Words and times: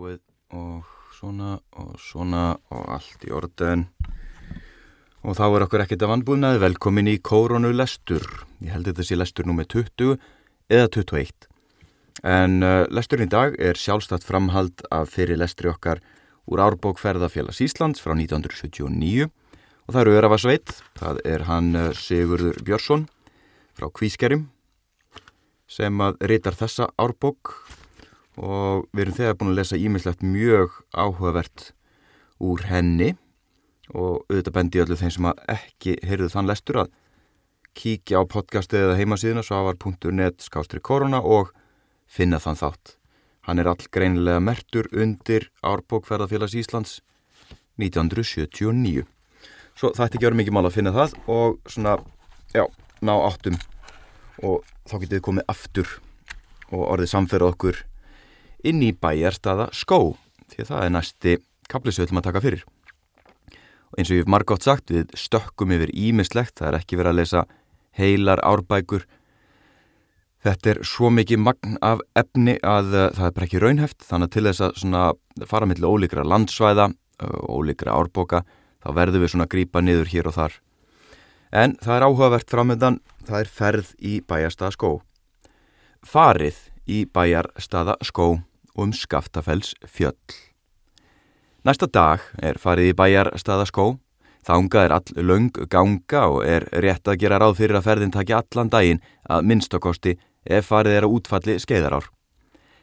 tilbúið 0.00 0.20
og 0.56 0.84
svona 1.12 1.60
og 1.76 1.98
svona 2.00 2.56
og 2.72 2.88
allt 2.88 3.24
í 3.26 3.32
orðin. 3.32 3.86
Og 5.20 5.36
þá 5.36 5.44
er 5.44 5.64
okkur 5.66 5.82
ekkert 5.84 6.02
að 6.02 6.12
vannbúnaði 6.14 6.60
velkomin 6.62 7.10
í 7.10 7.20
Kóronu 7.20 7.72
lestur 7.74 8.24
ég 8.64 8.72
held 8.72 8.88
þetta 8.88 9.04
sé 9.04 9.18
lestur 9.18 9.46
nr. 9.46 9.66
20 9.68 10.16
eða 10.70 10.88
21 10.88 11.48
en 12.24 12.62
uh, 12.64 12.86
lesturinn 12.88 13.28
í 13.28 13.32
dag 13.32 13.54
er 13.60 13.76
sjálfstætt 13.76 14.24
framhald 14.24 14.80
af 14.90 15.12
fyrir 15.12 15.38
lestri 15.40 15.68
okkar 15.68 16.00
úr 16.48 16.60
Árbók 16.64 16.98
ferðafélags 17.00 17.60
Íslands 17.60 18.00
frá 18.00 18.14
1979 18.16 19.28
og 19.28 19.92
það 19.92 20.00
eru 20.02 20.16
Örafasveit 20.18 20.72
það 20.96 21.20
er 21.28 21.44
hann 21.48 21.74
uh, 21.76 21.92
Sigurður 21.96 22.60
Björnsson 22.64 23.06
frá 23.76 23.88
Kvískerim 23.92 24.48
sem 25.70 26.00
að 26.00 26.20
reytar 26.32 26.56
þessa 26.56 26.90
Árbók 27.00 27.54
og 28.38 28.86
við 28.92 29.04
erum 29.04 29.16
þegar 29.16 29.36
búin 29.40 29.52
að 29.52 29.60
lesa 29.60 29.80
ímislegt 29.80 30.22
mjög 30.22 30.76
áhugavert 30.94 31.70
úr 32.40 32.64
henni 32.68 33.14
og 33.90 34.22
auðvitað 34.30 34.54
bendi 34.54 34.82
öllu 34.82 34.98
þeim 34.98 35.12
sem 35.14 35.28
ekki 35.50 35.96
heyrðu 36.06 36.30
þann 36.32 36.50
lestur 36.50 36.84
að 36.84 36.92
kíkja 37.78 38.22
á 38.22 38.24
podcastið 38.26 38.86
eða 38.86 38.98
heimasíðuna 39.00 39.44
svavar.net 39.46 40.42
skástri 40.44 40.80
korona 40.82 41.20
og 41.22 41.52
finna 42.10 42.40
þann 42.42 42.58
þátt. 42.58 42.96
Hann 43.46 43.62
er 43.62 43.70
all 43.70 43.86
greinilega 43.94 44.42
mertur 44.42 44.88
undir 44.92 45.48
Árbókferðarfélags 45.64 46.56
Íslands 46.58 46.98
1979. 47.80 49.06
Svo 49.78 49.92
það 49.94 50.06
ætti 50.06 50.18
ekki 50.18 50.26
verið 50.26 50.40
mikið 50.42 50.56
mál 50.56 50.66
að 50.68 50.76
finna 50.76 50.94
það 50.94 51.14
og 51.30 51.60
svona, 51.70 51.96
já, 52.52 52.66
ná 53.00 53.14
áttum 53.16 53.56
og 54.44 54.66
þá 54.90 54.96
getið 55.04 55.24
komið 55.24 55.48
aftur 55.52 55.94
og 56.70 56.84
orðið 56.84 57.12
samferða 57.14 57.54
okkur 57.54 57.80
inn 58.66 58.82
í 58.84 58.90
bæjarstaða 58.92 59.70
skó 59.76 60.16
því 60.50 60.64
að 60.64 60.70
það 60.72 60.84
er 60.84 60.92
næsti 60.96 61.36
kaplisveitlum 61.70 62.20
að 62.20 62.28
taka 62.28 62.42
fyrir. 62.44 62.66
Og 63.90 63.98
eins 63.98 64.10
og 64.10 64.18
ég 64.18 64.24
hef 64.24 64.30
margótt 64.30 64.66
sagt 64.66 64.92
við 64.92 65.10
stökkum 65.18 65.72
yfir 65.74 65.90
ímislegt, 65.94 66.58
það 66.58 66.68
er 66.68 66.78
ekki 66.80 66.98
verið 67.00 67.12
að 67.12 67.20
lesa 67.20 67.44
heilar 67.98 68.42
árbækur. 68.46 69.06
Þetta 70.40 70.72
er 70.72 70.80
svo 70.88 71.10
mikið 71.12 71.42
magn 71.42 71.76
af 71.84 72.00
efni 72.16 72.56
að 72.64 72.94
uh, 72.94 73.06
það 73.16 73.26
er 73.26 73.34
bara 73.36 73.48
ekki 73.48 73.60
raunheft 73.60 74.06
þannig 74.08 74.30
að 74.30 74.34
til 74.36 74.44
þess 74.48 74.86
að 74.86 75.46
fara 75.50 75.68
millir 75.68 75.90
ólíkra 75.90 76.24
landsvæða 76.24 76.88
og 77.26 77.60
ólíkra 77.60 77.92
árbóka 77.92 78.44
þá 78.80 78.90
verður 78.96 79.24
við 79.24 79.32
svona 79.34 79.46
að 79.48 79.54
grýpa 79.54 79.82
niður 79.84 80.12
hér 80.14 80.30
og 80.30 80.36
þar. 80.38 80.54
En 81.50 81.74
það 81.82 81.96
er 81.96 82.06
áhugavert 82.06 82.52
framöndan, 82.52 83.00
það 83.26 83.40
er 83.42 83.50
ferð 83.50 83.90
í 83.98 84.20
bæjarstaða 84.22 84.76
skó. 84.76 84.92
Farið 86.06 86.62
í 86.88 87.02
bæjarstaða 87.10 87.98
skó 88.06 88.38
og 88.80 88.88
um 88.88 88.92
Skaftafells 88.96 89.74
fjöll. 89.84 90.16
Næsta 91.64 91.86
dag 91.92 92.22
er 92.40 92.56
farið 92.56 92.94
í 92.94 92.96
bæjar 92.96 93.28
staðaskó, 93.36 93.98
þánga 94.48 94.84
er 94.86 94.94
all 94.96 95.26
laung 95.28 95.50
ganga 95.68 96.22
og 96.32 96.40
er 96.48 96.64
rétt 96.80 97.04
að 97.04 97.20
gera 97.20 97.40
ráð 97.42 97.58
fyrir 97.58 97.76
að 97.76 97.86
ferðin 97.90 98.14
taki 98.14 98.32
allan 98.32 98.72
daginn 98.72 99.02
að 99.28 99.44
minnstakosti 99.50 100.16
ef 100.48 100.70
farið 100.72 100.96
er 100.96 101.06
að 101.06 101.18
útfalli 101.18 101.58
skeiðarár. 101.60 102.08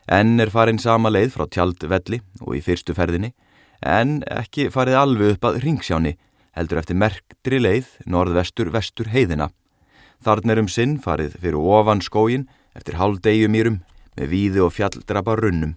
Enn 0.07 0.37
er 0.39 0.53
farin 0.53 0.77
sama 0.79 1.09
leið 1.09 1.33
frá 1.33 1.47
tjaldvelli 1.49 2.21
og 2.45 2.53
í 2.55 2.61
fyrstu 2.61 2.93
ferðinni, 2.93 3.33
en 3.81 4.21
ekki 4.29 4.69
farið 4.69 4.99
alveg 5.01 5.33
upp 5.35 5.49
að 5.49 5.59
ringsjáni, 5.65 6.13
heldur 6.53 6.83
eftir 6.83 7.01
merktri 7.01 7.59
leið 7.59 7.89
norð-vestur-vestur 8.05 9.09
heiðina. 9.09 9.49
Þarna 10.21 10.53
er 10.53 10.61
um 10.61 10.69
sinn 10.69 10.95
farið 11.01 11.35
fyrir 11.41 11.57
ofan 11.57 12.05
skógin 12.05 12.47
eftir 12.77 13.01
hálfdegjumýrum 13.01 13.81
með 14.17 14.31
víði 14.31 14.63
og 14.65 14.73
fjalldrapa 14.77 15.35
runnum. 15.41 15.75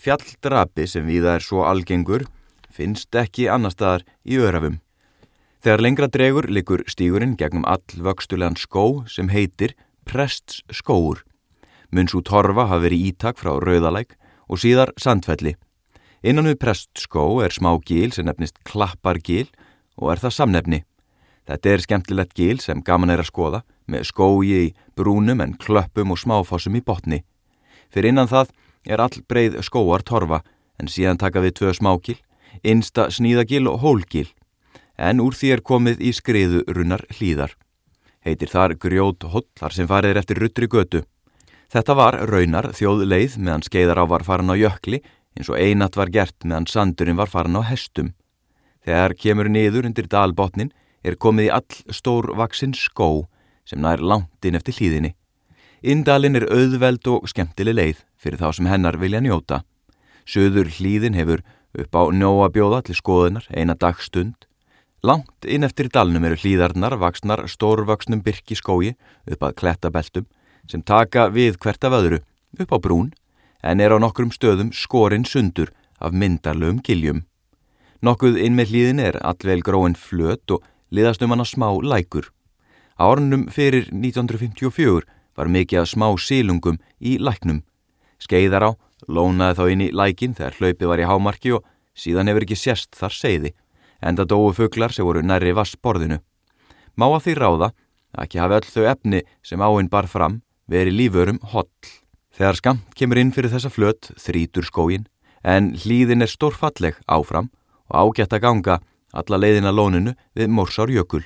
Fjalldrapi 0.00 0.86
sem 0.88 1.04
víða 1.04 1.34
er 1.36 1.44
svo 1.44 1.66
algengur 1.68 2.22
finnst 2.72 3.12
ekki 3.20 3.50
annar 3.52 3.74
staðar 3.74 4.06
í 4.24 4.38
örafum. 4.40 4.78
Þegar 5.60 5.82
lengra 5.84 6.06
dregur 6.08 6.46
likur 6.48 6.86
stígurinn 6.88 7.34
gegnum 7.36 7.66
all 7.68 7.84
vöxtulegan 8.06 8.56
skó 8.56 9.04
sem 9.04 9.28
heitir 9.28 9.74
Prests 10.08 10.62
skóur. 10.72 11.20
Munns 11.92 12.14
út 12.16 12.30
horfa 12.32 12.64
hafi 12.70 12.86
verið 12.86 13.04
ítak 13.10 13.36
frá 13.42 13.52
Rauðalæk 13.60 14.16
og 14.48 14.62
síðar 14.62 14.94
Sandfelli. 14.96 15.52
Innan 16.24 16.48
við 16.48 16.56
Prest 16.64 17.04
skó 17.04 17.42
er 17.44 17.52
smá 17.52 17.74
gíl 17.84 18.14
sem 18.16 18.24
nefnist 18.24 18.56
Klappargíl 18.64 19.50
og 20.00 20.14
er 20.14 20.24
það 20.24 20.36
samnefni. 20.38 20.80
Þetta 21.44 21.74
er 21.74 21.84
skemmtilegt 21.84 22.34
gíl 22.38 22.56
sem 22.64 22.80
gaman 22.80 23.12
er 23.12 23.20
að 23.20 23.28
skoða 23.34 23.62
með 23.90 24.08
skói 24.14 24.48
í 24.48 24.64
brúnum 24.96 25.44
en 25.44 25.58
klöppum 25.60 26.16
og 26.16 26.22
smáfossum 26.24 26.80
í 26.80 26.84
botni. 26.84 27.20
Fyrir 27.92 28.14
innan 28.14 28.32
það 28.32 28.54
er 28.86 29.00
all 29.00 29.22
breið 29.28 29.60
skóar 29.66 30.04
torfa 30.06 30.42
en 30.80 30.88
síðan 30.88 31.20
taka 31.20 31.42
við 31.44 31.56
tvö 31.60 31.72
smákil, 31.76 32.18
einsta 32.64 33.08
sníðagil 33.12 33.66
og 33.70 33.80
hólgil. 33.84 34.28
En 34.96 35.20
úr 35.20 35.36
því 35.36 35.52
er 35.54 35.62
komið 35.64 36.02
í 36.04 36.12
skriðu 36.16 36.64
runnar 36.68 37.04
hlýðar. 37.16 37.54
Heitir 38.24 38.50
þar 38.52 38.76
grjót 38.76 39.24
hotlar 39.32 39.72
sem 39.72 39.88
farið 39.88 40.20
eftir 40.20 40.40
ruttri 40.42 40.68
götu. 40.68 41.04
Þetta 41.70 41.94
var 41.96 42.18
raunar 42.28 42.72
þjóð 42.76 43.06
leið 43.06 43.38
meðan 43.38 43.64
skeiðar 43.64 44.02
á 44.02 44.04
var 44.10 44.24
farin 44.26 44.52
á 44.52 44.56
jökli 44.58 45.00
eins 45.38 45.48
og 45.48 45.60
einat 45.60 45.96
var 45.96 46.10
gert 46.12 46.44
meðan 46.44 46.66
sandurinn 46.68 47.20
var 47.20 47.30
farin 47.30 47.56
á 47.56 47.62
hestum. 47.64 48.12
Þegar 48.84 49.14
kemur 49.14 49.48
niður 49.48 49.86
undir 49.88 50.08
dalbotnin 50.10 50.72
er 51.04 51.16
komið 51.16 51.48
í 51.48 51.52
all 51.54 51.94
stór 51.94 52.32
vaksinn 52.36 52.74
skó 52.76 53.28
sem 53.64 53.80
nær 53.80 54.02
langt 54.02 54.44
inn 54.44 54.58
eftir 54.58 54.76
hlýðinni. 54.76 55.14
Indalinn 55.80 56.36
er 56.36 56.44
auðveld 56.52 57.08
og 57.08 57.28
skemmtileg 57.30 57.76
leið 57.76 58.00
fyrir 58.20 58.36
þá 58.36 58.50
sem 58.52 58.66
hennar 58.68 58.98
vilja 59.00 59.22
njóta. 59.24 59.62
Suður 60.28 60.68
hlýðin 60.76 61.16
hefur 61.16 61.40
upp 61.72 61.96
á 61.96 62.02
nóabjóða 62.12 62.82
til 62.84 62.96
skoðunar 62.98 63.46
eina 63.48 63.72
dagstund. 63.72 64.44
Langt 65.00 65.46
inn 65.48 65.64
eftir 65.64 65.88
dalnum 65.88 66.26
eru 66.28 66.36
hlýðarnar 66.36 66.98
vaksnar 67.00 67.46
stórvaksnum 67.48 68.20
byrki 68.20 68.58
skói 68.58 68.92
upp 69.24 69.40
að 69.40 69.54
klettabeltum 69.62 70.26
sem 70.68 70.82
taka 70.84 71.30
við 71.32 71.56
hvert 71.56 71.86
af 71.88 71.96
öðru 71.96 72.18
upp 72.60 72.74
á 72.76 72.78
brún 72.78 73.08
en 73.64 73.80
er 73.80 73.94
á 73.96 73.98
nokkrum 74.02 74.34
stöðum 74.36 74.74
skorinn 74.76 75.24
sundur 75.24 75.72
af 75.96 76.12
myndarlegum 76.12 76.82
giljum. 76.84 77.24
Nokkuð 78.04 78.36
inn 78.36 78.56
með 78.56 78.74
hlýðin 78.74 79.00
er 79.00 79.16
allvel 79.24 79.64
gróin 79.64 79.96
flöt 79.96 80.44
og 80.52 80.60
liðast 80.92 81.24
um 81.24 81.32
hana 81.32 81.48
smá 81.48 81.72
lækur. 81.72 82.28
Árunum 83.00 83.48
fyrir 83.48 83.88
1954 83.88 85.08
var 85.40 85.48
mikið 85.48 85.82
að 85.82 85.90
smá 85.94 86.06
sílungum 86.20 86.78
í 87.00 87.16
læknum. 87.18 87.62
Skeiðar 88.20 88.68
á, 88.68 88.70
lónaði 89.08 89.56
þá 89.56 89.64
inn 89.72 89.84
í 89.86 89.92
lækin 89.96 90.36
þegar 90.36 90.58
hlaupið 90.58 90.90
var 90.92 91.00
í 91.00 91.08
hámarki 91.08 91.54
og 91.56 91.64
síðan 91.96 92.28
hefur 92.28 92.44
ekki 92.46 92.58
sérst 92.60 92.98
þar 92.98 93.16
segði, 93.16 93.54
enda 94.04 94.26
dóu 94.28 94.52
fugglar 94.56 94.92
sem 94.92 95.06
voru 95.06 95.24
nærri 95.24 95.54
vassborðinu. 95.56 96.20
Má 96.96 97.06
að 97.08 97.24
því 97.24 97.36
ráða 97.38 97.70
að 98.12 98.26
ekki 98.26 98.42
hafi 98.42 98.58
öll 98.58 98.68
þau 98.74 98.84
efni 98.92 99.22
sem 99.46 99.64
áinn 99.64 99.88
bar 99.88 100.08
fram 100.10 100.42
verið 100.70 100.98
lífurum 100.98 101.40
holl. 101.54 101.70
Þegar 102.36 102.60
skamt 102.60 102.94
kemur 102.96 103.20
inn 103.20 103.32
fyrir 103.34 103.52
þessa 103.52 103.72
flöt 103.72 104.12
þrítur 104.20 104.68
skógin, 104.68 105.08
en 105.42 105.72
hlýðin 105.80 106.24
er 106.24 106.30
stórfalleg 106.30 107.00
áfram 107.08 107.48
og 107.88 108.12
ágætt 108.12 108.36
að 108.36 108.44
ganga 108.44 108.80
alla 109.16 109.40
leiðina 109.40 109.72
lóninu 109.72 110.14
við 110.36 110.52
Mórsárjökul. 110.52 111.24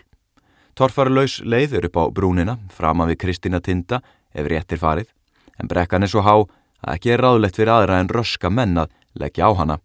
Torfarlaus 0.74 1.38
leið 1.46 1.76
er 1.78 1.84
upp 1.86 1.98
á 2.02 2.04
brúnina, 2.10 2.56
framan 2.74 3.12
við 3.12 3.20
Kristina 3.22 3.60
Tinda 3.62 4.00
ef 4.34 4.46
réttir 4.50 4.80
farið, 4.82 5.06
en 5.54 5.70
brekkan 5.70 6.02
er 6.02 6.10
svo 6.10 6.24
há 6.26 6.34
að 6.34 6.96
ekki 6.96 7.12
er 7.14 7.22
ráðlegt 7.22 7.60
fyrir 7.60 7.70
aðra 7.76 8.00
en 8.02 8.10
röska 8.10 8.50
mennað 8.50 8.90
leggja 9.14 9.46
á 9.46 9.50
hana. 9.54 9.76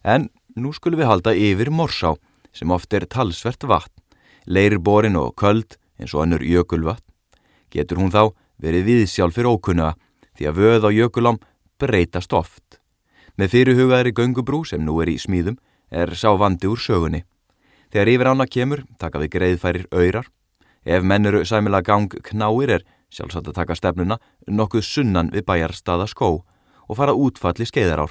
En 0.00 0.30
nú 0.56 0.72
skulum 0.72 1.02
við 1.02 1.10
halda 1.10 1.34
yfir 1.36 1.68
Morsá, 1.68 2.14
sem 2.56 2.72
oft 2.72 2.96
er 2.96 3.04
talsvert 3.04 3.68
vatn, 3.68 3.92
leirborin 4.48 5.20
og 5.20 5.34
köld 5.36 5.76
eins 6.00 6.16
og 6.16 6.24
önnur 6.24 6.40
jökulvatn. 6.40 7.04
Getur 7.68 8.00
hún 8.00 8.14
þá 8.14 8.32
verið 8.56 8.88
viðsjálf 8.88 9.36
fyrir 9.36 9.52
ókunna 9.52 9.92
því 10.38 10.48
að 10.48 10.58
vöð 10.62 10.88
á 10.88 10.90
jökulám 10.94 11.40
breytast 11.76 12.32
oft. 12.32 12.80
Með 13.36 13.58
fyrirhugaðri 13.58 14.14
göngubrú 14.16 14.64
sem 14.64 14.80
nú 14.80 15.00
er 15.02 15.10
í 15.12 15.18
smíðum 15.20 15.60
er 15.90 16.14
sá 16.16 16.30
vandi 16.38 16.70
úr 16.70 16.80
sögunni. 16.80 17.24
Þegar 17.94 18.08
yfir 18.10 18.26
ána 18.26 18.44
kemur, 18.50 18.80
taka 18.98 19.20
við 19.22 19.28
greiðfærir 19.36 19.84
öyrar. 19.94 20.26
Ef 20.82 21.04
mennuru 21.06 21.44
sæmilag 21.46 21.86
gang 21.86 22.10
knáir 22.26 22.72
er 22.74 22.82
sjálfsagt 23.14 23.46
að 23.52 23.54
taka 23.60 23.76
stefnuna 23.78 24.16
nokkuð 24.50 24.82
sunnan 24.82 25.28
við 25.30 25.44
bæjarstaða 25.46 26.08
skó 26.10 26.30
og 26.42 26.96
fara 26.98 27.14
útfalli 27.14 27.62
skeiðarár. 27.70 28.10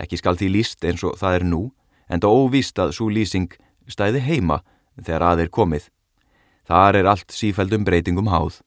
Ekki 0.00 0.16
skal 0.16 0.38
því 0.40 0.48
líst 0.54 0.86
eins 0.88 1.04
og 1.04 1.18
það 1.20 1.36
er 1.36 1.44
nú, 1.44 1.60
en 2.08 2.22
þá 2.24 2.28
óvíst 2.32 2.80
að 2.80 2.94
svo 2.96 3.10
lýsing 3.12 3.52
stæði 3.92 4.22
heima 4.24 4.62
þegar 4.96 5.26
aðeir 5.28 5.50
komið. 5.52 5.90
Þar 6.64 6.98
er 7.02 7.10
allt 7.12 7.34
sífældum 7.36 7.84
breytingum 7.84 8.30
háð. 8.32 8.62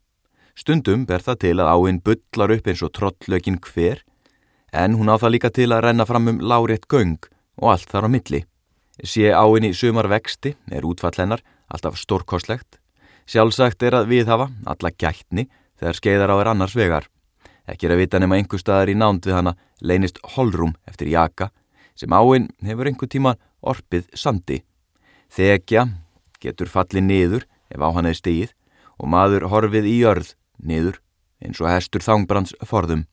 Stundum 0.54 1.08
ber 1.10 1.26
það 1.26 1.40
til 1.48 1.56
að 1.58 1.72
áinn 1.74 1.98
bullar 2.06 2.54
upp 2.54 2.70
eins 2.70 2.84
og 2.86 2.94
trottlökin 2.94 3.58
hver, 3.58 4.06
en 4.70 5.00
hún 5.02 5.10
á 5.10 5.18
það 5.18 5.34
líka 5.34 5.50
til 5.50 5.72
að 5.74 5.82
renna 5.88 6.06
fram 6.06 6.30
um 6.30 6.40
lárétt 6.46 6.86
göng 6.86 7.18
og 7.58 7.74
allt 7.74 7.90
þar 7.90 8.06
á 8.06 8.10
milli. 8.14 8.44
Sé 9.04 9.30
áinn 9.30 9.68
í 9.68 9.76
sumar 9.78 10.08
vexti 10.10 10.56
er 10.74 10.86
útfall 10.86 11.14
hennar 11.20 11.44
alltaf 11.70 12.00
stórkoslegt. 12.02 12.80
Sjálfsagt 13.30 13.84
er 13.84 14.00
að 14.00 14.10
við 14.10 14.32
hafa 14.32 14.48
alla 14.66 14.92
gætni 14.92 15.46
þegar 15.78 16.00
skeiðar 16.00 16.34
á 16.34 16.36
er 16.42 16.50
annars 16.54 16.76
vegar. 16.78 17.06
Ekki 17.68 17.88
er 17.88 17.94
að 17.94 18.02
vita 18.02 18.20
nema 18.20 18.38
einhver 18.40 18.62
staðar 18.62 18.90
í 18.90 18.96
nánd 18.98 19.28
við 19.28 19.38
hana 19.38 19.54
leynist 19.84 20.18
holrum 20.34 20.74
eftir 20.88 21.12
jaka 21.12 21.52
sem 21.98 22.14
áinn 22.14 22.48
hefur 22.66 22.90
einhver 22.90 23.10
tíma 23.12 23.36
orpið 23.62 24.08
sandi. 24.18 24.64
Þekja 25.30 25.88
getur 26.42 26.72
fallið 26.72 27.06
niður 27.06 27.46
ef 27.70 27.84
á 27.84 27.90
hann 27.94 28.08
er 28.10 28.18
stíð 28.18 28.54
og 28.98 29.12
maður 29.12 29.50
horfið 29.52 29.90
í 29.92 29.98
jörð 30.02 30.34
niður 30.58 31.02
eins 31.44 31.62
og 31.62 31.70
hestur 31.70 32.02
þangbrands 32.02 32.56
forðum. 32.66 33.06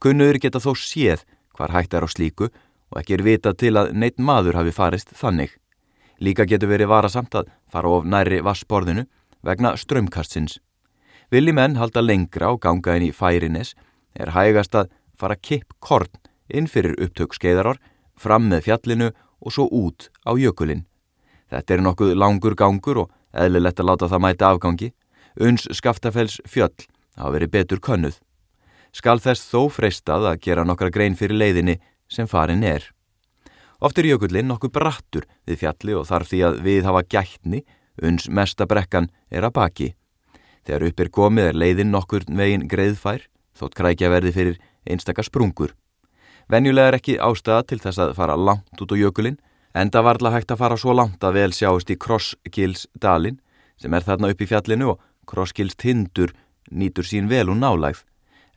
Kunnuður 0.00 0.40
geta 0.40 0.62
þó 0.62 0.72
séð 0.78 1.26
hvar 1.56 1.74
hægt 1.74 1.92
er 1.92 2.06
á 2.06 2.08
slíku 2.08 2.48
og 2.90 3.00
ekki 3.00 3.16
er 3.16 3.24
vita 3.26 3.52
til 3.54 3.76
að 3.78 3.92
neitt 3.94 4.18
maður 4.18 4.60
hafi 4.60 4.74
farist 4.74 5.14
þannig. 5.16 5.52
Líka 6.20 6.44
getur 6.44 6.68
verið 6.72 6.90
varasamt 6.90 7.34
að 7.34 7.50
fara 7.70 7.88
of 7.88 8.04
næri 8.04 8.42
vassborðinu 8.44 9.06
vegna 9.46 9.76
strömkastsins. 9.78 10.58
Vilji 11.30 11.54
menn 11.54 11.78
halda 11.78 12.02
lengra 12.02 12.50
og 12.52 12.60
ganga 12.60 12.96
inn 12.98 13.08
í 13.08 13.14
færines 13.14 13.74
er 14.18 14.34
hægast 14.34 14.74
að 14.74 14.90
fara 15.16 15.36
kipp 15.36 15.76
korn 15.78 16.10
inn 16.50 16.66
fyrir 16.66 16.98
upptök 16.98 17.36
skeiðarár, 17.36 17.78
fram 18.18 18.48
með 18.50 18.66
fjallinu 18.66 19.10
og 19.40 19.54
svo 19.54 19.68
út 19.70 20.10
á 20.26 20.34
jökulinn. 20.34 20.84
Þetta 21.50 21.74
er 21.74 21.84
nokkuð 21.84 22.16
langur 22.18 22.56
gangur 22.58 23.04
og 23.04 23.12
eðlilegt 23.32 23.80
að 23.80 23.88
láta 23.90 24.08
það 24.10 24.24
mæta 24.26 24.50
afgangi. 24.50 24.90
Uns 25.40 25.68
skaftafells 25.72 26.40
fjöll 26.46 26.74
hafa 27.16 27.32
verið 27.36 27.54
betur 27.54 27.80
könnuð. 27.80 28.18
Skal 28.92 29.20
þess 29.22 29.46
þó 29.46 29.70
freistað 29.70 30.26
að 30.26 30.40
gera 30.42 30.66
nokkra 30.66 30.90
grein 30.90 31.16
fyrir 31.18 31.38
leiðinni 31.38 31.78
sem 32.10 32.28
farin 32.28 32.64
er. 32.66 32.84
Oft 33.80 33.98
er 33.98 34.10
jökullin 34.10 34.50
nokkuð 34.50 34.74
brattur 34.74 35.26
við 35.48 35.62
fjalli 35.62 35.94
og 35.96 36.08
þarf 36.10 36.28
því 36.28 36.40
að 36.48 36.58
við 36.66 36.88
hafa 36.88 37.04
gætni 37.08 37.62
uns 38.04 38.28
mesta 38.28 38.66
brekkan 38.68 39.08
er 39.30 39.46
að 39.46 39.56
baki. 39.56 39.88
Þegar 40.66 40.86
upp 40.90 41.00
er 41.00 41.12
komið 41.16 41.50
er 41.50 41.60
leiðin 41.62 41.92
nokkur 41.94 42.26
veginn 42.28 42.66
greiðfær, 42.68 43.22
þótt 43.56 43.76
krækja 43.78 44.10
verði 44.12 44.34
fyrir 44.36 44.58
einstakar 44.88 45.24
sprungur. 45.24 45.72
Venjulega 46.50 46.90
er 46.90 46.98
ekki 46.98 47.16
ástæða 47.22 47.62
til 47.70 47.80
þess 47.80 48.02
að 48.02 48.14
fara 48.18 48.36
langt 48.36 48.82
út 48.82 48.92
á 48.92 48.96
jökulinn, 48.98 49.38
enda 49.72 50.02
varðla 50.02 50.34
hægt 50.34 50.52
að 50.52 50.60
fara 50.64 50.78
svo 50.80 50.94
langt 50.96 51.24
að 51.24 51.36
vel 51.38 51.52
sjáist 51.54 51.92
í 51.92 51.98
Krosskilsdalin, 52.00 53.38
sem 53.80 53.94
er 53.94 54.04
þarna 54.04 54.32
upp 54.32 54.40
í 54.42 54.48
fjallinu 54.50 54.92
og 54.92 55.04
Krosskilstindur 55.30 56.34
nýtur 56.70 57.06
sín 57.06 57.30
vel 57.30 57.48
og 57.52 57.60
nálægð, 57.60 58.02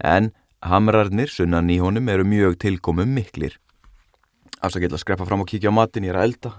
en 0.03 0.31
hamrarnir 0.63 1.31
sunnan 1.31 1.71
í 1.71 1.79
honum 1.83 2.07
eru 2.11 2.25
mjög 2.27 2.57
tilkomum 2.63 3.09
miklir. 3.17 3.57
Afsakið 4.63 4.95
að 4.95 5.01
skrepa 5.03 5.27
fram 5.27 5.43
og 5.43 5.49
kíkja 5.49 5.73
á 5.73 5.75
matin, 5.75 6.05
ég 6.07 6.13
er 6.13 6.21
að 6.21 6.29
elda. 6.29 6.53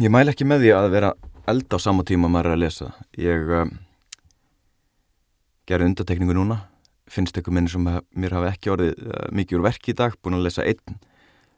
Ég 0.00 0.12
mæl 0.12 0.28
ekki 0.32 0.46
með 0.48 0.64
því 0.64 0.74
að 0.76 0.90
vera 0.94 1.12
elda 1.50 1.76
á 1.76 1.80
sama 1.80 2.04
tíma 2.06 2.28
maður 2.28 2.52
er 2.52 2.56
að 2.56 2.62
lesa. 2.62 2.90
Ég 3.20 3.50
um, 3.58 3.72
gerði 5.68 5.90
undatekningu 5.90 6.36
núna, 6.36 6.62
finnst 7.10 7.36
eitthvað 7.36 7.56
minni 7.58 7.72
sem 7.72 7.84
mér 7.84 8.36
hafi 8.36 8.52
ekki 8.52 8.74
orðið 8.76 8.92
uh, 9.08 9.28
mikið 9.34 9.58
úr 9.58 9.66
verki 9.66 9.94
í 9.94 9.98
dag, 9.98 10.16
búin 10.20 10.38
að 10.38 10.46
lesa 10.48 10.66
einn 10.68 11.00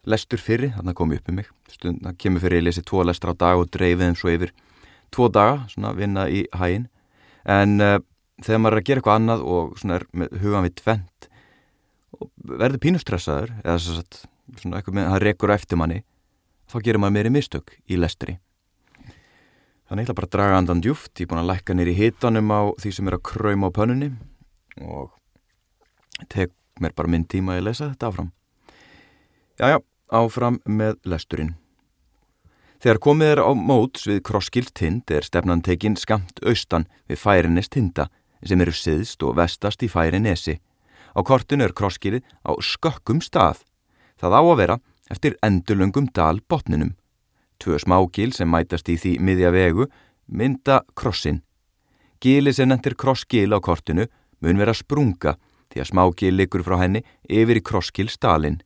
lestur 0.09 0.41
fyrir, 0.43 0.73
þannig 0.75 0.95
að 0.95 0.99
komi 0.99 1.19
upp 1.19 1.31
um 1.31 1.39
mig. 1.39 1.51
Stund, 1.71 2.03
það 2.07 2.19
kemur 2.25 2.43
fyrir 2.43 2.57
að 2.57 2.63
ég 2.63 2.69
lesi 2.71 2.87
tvo 2.87 3.05
lestur 3.07 3.35
á 3.35 3.35
dag 3.43 3.63
og 3.63 3.71
dreifið 3.75 4.07
þeim 4.07 4.19
svo 4.19 4.33
yfir 4.33 4.55
tvo 5.13 5.29
daga, 5.33 5.63
svona 5.73 5.93
vinna 5.97 6.27
í 6.29 6.45
hægin. 6.57 6.89
En 7.49 7.77
uh, 7.83 7.99
þegar 8.43 8.63
maður 8.63 8.77
er 8.79 8.83
að 8.83 8.89
gera 8.89 9.03
eitthvað 9.03 9.19
annað 9.21 9.45
og 9.55 9.75
svona 9.81 9.99
er 9.99 10.07
með 10.17 10.39
hugan 10.43 10.67
við 10.67 10.77
tvent, 10.83 11.29
verður 12.53 12.83
pínustressaður, 12.83 13.53
eða 13.65 13.77
svona 13.83 14.79
eitthvað 14.79 14.97
með, 14.99 15.11
það 15.11 15.23
rekur 15.27 15.55
eftir 15.55 15.81
manni, 15.81 16.01
þá 16.71 16.77
gerir 16.81 17.03
maður 17.03 17.17
meiri 17.19 17.35
mistök 17.35 17.77
í 17.87 17.99
lestri. 18.01 18.39
Þannig 19.93 20.07
ætla 20.07 20.17
bara 20.17 20.29
að 20.31 20.35
draga 20.37 20.59
andan 20.59 20.81
djúft, 20.81 21.13
ég 21.21 21.27
er 21.27 21.33
búin 21.33 21.43
að 21.43 21.51
lækka 21.51 21.75
nýri 21.77 21.93
hitanum 21.99 22.49
á 22.49 22.61
því 22.81 22.93
sem 22.97 23.11
er 23.11 23.19
að 23.19 23.27
kræma 23.29 23.69
á 23.69 23.77
pönnunni 23.77 24.13
og 24.81 25.11
tek 26.33 26.55
mér 26.81 26.95
bara 26.97 27.11
minn 27.13 27.27
tíma 27.29 27.59
að 27.59 27.67
lesa 27.67 27.91
þetta 27.91 28.09
áfram. 28.09 28.31
Jájá, 29.61 29.83
áfram 30.09 30.63
með 30.65 30.97
lesturinn. 31.13 31.53
Þegar 32.83 32.99
komið 32.99 33.29
er 33.31 33.41
á 33.47 33.51
móts 33.55 34.09
við 34.11 34.25
krosskilt 34.27 34.73
tind 34.75 35.11
er 35.15 35.23
stefnan 35.23 35.61
tekinn 35.63 35.95
skamt 35.95 36.41
austan 36.43 36.89
við 37.07 37.21
færinnes 37.23 37.71
tinda 37.71 38.09
sem 38.43 38.59
eru 38.65 38.75
siðst 38.75 39.23
og 39.23 39.37
vestast 39.39 39.85
í 39.87 39.89
færinesi. 39.93 40.57
Á 41.15 41.21
kortinu 41.23 41.63
er 41.63 41.75
krosskilið 41.79 42.27
á 42.43 42.59
skökkum 42.59 43.21
stað. 43.23 43.63
Það 44.19 44.35
á 44.35 44.43
að 44.43 44.59
vera 44.59 44.79
eftir 45.15 45.39
endurlöngum 45.47 46.11
dal 46.11 46.43
botninum. 46.51 46.97
Tvö 47.63 47.79
smágil 47.79 48.35
sem 48.35 48.51
mætast 48.51 48.91
í 48.91 48.99
því 48.99 49.15
miðja 49.23 49.55
vegu 49.55 49.87
mynda 50.27 50.83
krossin. 50.99 51.39
Gili 52.19 52.51
sem 52.51 52.67
nendir 52.67 52.99
krossgil 52.99 53.55
á 53.55 53.63
kortinu 53.63 54.11
mun 54.43 54.59
vera 54.59 54.75
sprunga 54.75 55.37
því 55.71 55.87
að 55.87 55.91
smágil 55.95 56.35
liggur 56.35 56.67
frá 56.67 56.81
henni 56.83 57.07
yfir 57.31 57.63
í 57.63 57.67
krosskilstalin. 57.71 58.59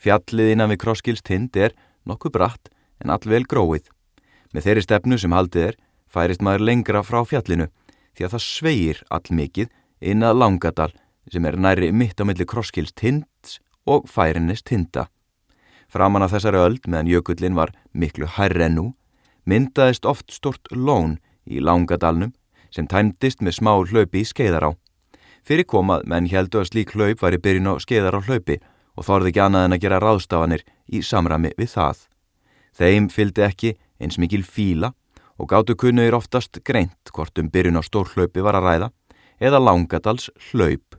Fjallið 0.00 0.56
innan 0.56 0.72
við 0.72 0.86
krosskilstind 0.88 1.60
er 1.60 1.76
nokkuð 2.08 2.38
bratt 2.40 2.72
en 3.00 3.12
allvel 3.14 3.44
gróið. 3.48 3.86
Með 4.54 4.66
þeirri 4.66 4.84
stefnu 4.86 5.18
sem 5.18 5.34
haldið 5.34 5.68
er 5.70 5.78
færist 6.10 6.42
maður 6.42 6.66
lengra 6.68 7.04
frá 7.06 7.22
fjallinu 7.26 7.68
því 8.16 8.26
að 8.26 8.34
það 8.34 8.44
sveigir 8.46 9.02
allmikið 9.14 9.70
inn 10.00 10.26
að 10.26 10.40
Langadal 10.42 10.90
sem 11.30 11.46
er 11.46 11.58
næri 11.60 11.90
mitt 11.92 12.18
á 12.20 12.24
milli 12.26 12.46
krosskilstinds 12.48 13.60
og 13.86 14.08
færinnes 14.10 14.64
tinda. 14.66 15.06
Framan 15.90 16.22
af 16.22 16.34
þessari 16.34 16.60
öld 16.62 16.86
meðan 16.86 17.10
jökullin 17.10 17.56
var 17.58 17.72
miklu 17.92 18.26
hærre 18.26 18.68
nú, 18.70 18.92
myndaðist 19.46 20.06
oft 20.06 20.30
stort 20.34 20.70
lón 20.70 21.18
í 21.46 21.62
Langadalnum 21.62 22.34
sem 22.70 22.86
tæmdist 22.86 23.42
með 23.42 23.58
smá 23.58 23.72
hlaupi 23.78 24.22
í 24.22 24.28
skeiðará. 24.28 24.74
Fyrir 25.46 25.66
komað 25.66 26.06
menn 26.10 26.28
heldu 26.30 26.60
að 26.60 26.70
slík 26.70 26.94
hlaup 26.94 27.22
var 27.22 27.34
í 27.34 27.42
byrjun 27.42 27.72
á 27.72 27.74
skeiðará 27.82 28.20
hlaupi 28.22 28.60
og 28.94 29.06
þorði 29.06 29.32
ekki 29.32 29.42
annað 29.46 29.66
en 29.66 29.76
að 29.76 29.82
gera 29.86 30.02
ráðstafanir 30.02 30.64
í 30.86 31.02
samrami 31.02 31.54
við 31.58 31.74
það. 31.74 32.09
Þeim 32.76 33.08
fylgdi 33.10 33.44
ekki 33.44 33.74
eins 34.00 34.18
mikil 34.20 34.42
fíla 34.46 34.92
og 35.40 35.48
gáttu 35.48 35.76
kunnuðir 35.78 36.16
oftast 36.18 36.60
greint 36.66 37.12
hvort 37.14 37.38
um 37.40 37.48
byrjun 37.52 37.80
á 37.80 37.82
stór 37.84 38.10
hlaupi 38.12 38.44
var 38.44 38.58
að 38.58 38.66
ræða 38.68 38.90
eða 39.40 39.62
Langadals 39.62 40.28
hlaup. 40.50 40.98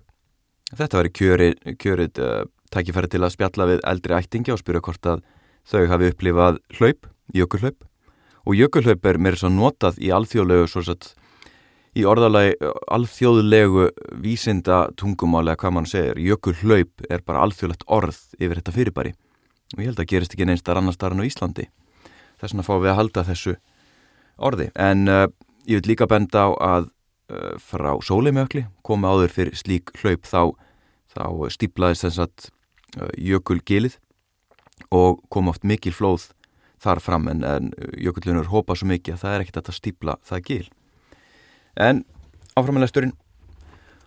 Þetta 0.71 0.97
var 0.97 1.09
kjörið, 1.13 2.19
uh, 2.23 2.44
tækifæri 2.73 3.12
til 3.12 3.21
að 3.21 3.33
spjalla 3.35 3.69
við 3.69 3.85
eldri 3.91 4.18
ættingi 4.18 4.53
og 4.53 4.62
spyrja 4.62 4.83
hvort 4.88 5.09
að 5.13 5.23
þau 5.68 5.88
hafi 5.91 6.12
upplifað 6.12 6.62
hlaup, 6.79 7.09
jökulhlaup. 7.38 7.83
Og 8.47 8.57
jökulhlaup 8.57 9.06
er 9.06 9.19
mér 9.21 9.38
svo 9.38 9.51
notað 9.53 10.00
í 10.01 10.09
alþjóðlegu 10.15 10.69
svo 10.71 10.81
satt 10.88 11.12
í 11.94 12.06
orðalagi 12.07 12.56
alþjóðlegu 12.95 13.89
vísinda 14.23 14.88
tungumálega 14.97 15.59
hvað 15.62 15.75
mann 15.75 15.89
segir. 15.91 16.18
Jökulhlaup 16.18 17.06
er 17.11 17.21
bara 17.21 17.44
alþjóðlegt 17.45 17.85
orð 17.85 18.23
yfir 18.40 18.57
þetta 18.57 18.73
fyrirbæri 18.80 19.13
og 19.75 19.83
ég 19.83 19.92
held 19.92 20.01
að 20.04 20.09
gerist 20.13 20.35
ekki 20.35 20.47
neinstar 20.49 20.80
annar 20.80 20.95
starfn 20.95 21.23
á 21.23 21.28
Íslandi. 21.28 21.68
Þess 22.42 22.54
vegna 22.54 22.68
fáum 22.68 22.81
við 22.83 22.94
að 22.94 22.99
halda 23.01 23.28
þessu 23.28 23.57
orði. 24.42 24.71
En 24.75 25.06
uh, 25.11 25.28
ég 25.69 25.81
vil 25.81 25.94
líka 25.94 26.09
benda 26.09 26.47
á 26.47 26.49
að 26.78 26.90
uh, 27.31 27.54
frá 27.61 27.94
sóleimjökli 28.04 28.66
komi 28.85 29.09
áður 29.09 29.35
fyrir 29.35 29.59
slík 29.59 29.94
hlaup 30.01 30.25
þá, 30.25 30.56
þá 31.13 31.25
stíplaðist 31.54 32.07
þess 32.07 32.25
að 32.25 32.51
Uh, 32.99 33.07
jökulgilið 33.16 33.94
og 34.92 35.21
kom 35.31 35.47
oft 35.47 35.63
mikil 35.63 35.94
flóð 35.95 36.25
þar 36.83 36.99
fram 36.99 37.30
en, 37.31 37.45
en 37.47 37.69
jökullunur 37.95 38.49
hópa 38.51 38.75
svo 38.75 38.90
mikið 38.90 39.16
að 39.16 39.21
það 39.21 39.35
er 39.35 39.44
ekkert 39.45 39.59
að 39.61 39.78
stípla 39.78 40.16
það 40.28 40.42
gil. 40.49 40.66
En 41.80 42.01
áframanlæsturinn, 42.59 43.13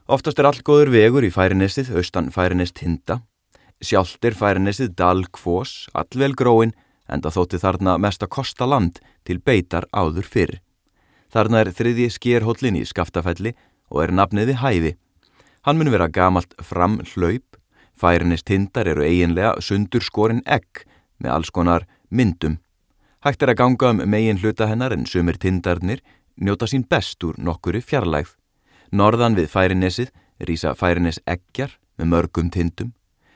oftast 0.05 0.43
er 0.43 0.51
all 0.51 0.61
góður 0.61 0.93
vegur 0.93 1.25
í 1.25 1.31
færinestið, 1.33 1.95
austan 1.97 2.29
færinest 2.35 2.83
hinda, 2.85 3.23
sjálft 3.83 4.25
er 4.25 4.37
færinestið 4.37 4.95
dalkvós, 4.99 5.89
allvel 5.95 6.35
gróin, 6.35 6.75
en 7.09 7.21
það 7.25 7.37
þótti 7.39 7.63
þarna 7.65 7.97
mest 7.99 8.23
að 8.23 8.33
kosta 8.37 8.69
land 8.69 9.01
til 9.25 9.41
beitar 9.41 9.89
áður 9.93 10.29
fyrr. 10.29 10.61
Þarna 11.33 11.65
er 11.65 11.73
þriði 11.75 12.11
skérhóllin 12.13 12.79
í 12.79 12.85
skaftafælli 12.87 13.55
og 13.91 14.05
er 14.05 14.15
nafniði 14.15 14.55
hæfi. 14.63 14.95
Hann 15.65 15.81
mun 15.81 15.91
vera 15.93 16.09
gamalt 16.09 16.55
fram 16.63 17.01
hlaup 17.15 17.55
Færinist 17.95 18.49
tindar 18.51 18.89
eru 18.91 19.05
eiginlega 19.07 19.55
sundur 19.63 20.03
skorinn 20.03 20.43
egg 20.51 20.83
með 21.23 21.31
alls 21.37 21.51
konar 21.55 21.87
myndum. 22.11 22.59
Hægt 23.25 23.43
er 23.43 23.55
að 23.55 23.61
ganga 23.63 23.93
um 23.95 24.03
megin 24.11 24.41
hluta 24.43 24.67
hennar 24.69 24.93
en 24.93 25.07
sumir 25.07 25.39
tindarnir 25.41 26.03
njóta 26.37 26.67
sín 26.67 26.85
best 26.91 27.23
úr 27.25 27.39
nokkuri 27.39 27.81
fjarlægð. 27.81 28.35
Norðan 28.93 29.39
við 29.39 29.49
færinesið 29.55 30.11
rýsa 30.43 30.75
færines 30.75 31.21
eggjar 31.25 31.79
með 31.99 32.11
mörgum 32.11 32.51
tindum. 32.51 32.93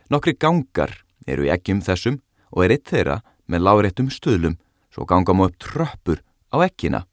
Nokkri 0.09 0.33
gangar 0.41 0.95
eru 1.29 1.45
í 1.45 1.53
eggjum 1.53 1.83
þessum 1.85 2.23
og 2.49 2.65
er 2.65 2.77
eitt 2.77 2.89
þeirra 2.89 3.19
með 3.45 3.65
láréttum 3.67 4.09
stöðlum 4.09 4.57
svo 4.89 5.05
gangam 5.05 5.43
upp 5.45 5.59
tröppur 5.61 6.23
á 6.49 6.57
eggina. 6.65 7.05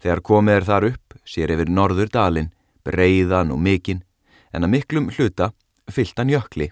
Þegar 0.00 0.20
komið 0.24 0.58
er 0.58 0.66
þar 0.68 0.86
upp 0.90 1.16
sér 1.24 1.54
yfir 1.54 1.72
norður 1.72 2.12
dalin, 2.12 2.52
breiðan 2.84 3.54
og 3.54 3.60
mikinn 3.64 4.04
en 4.52 4.66
að 4.66 4.72
miklum 4.76 5.08
hluta 5.16 5.50
fylltan 5.88 6.32
jökli. 6.32 6.70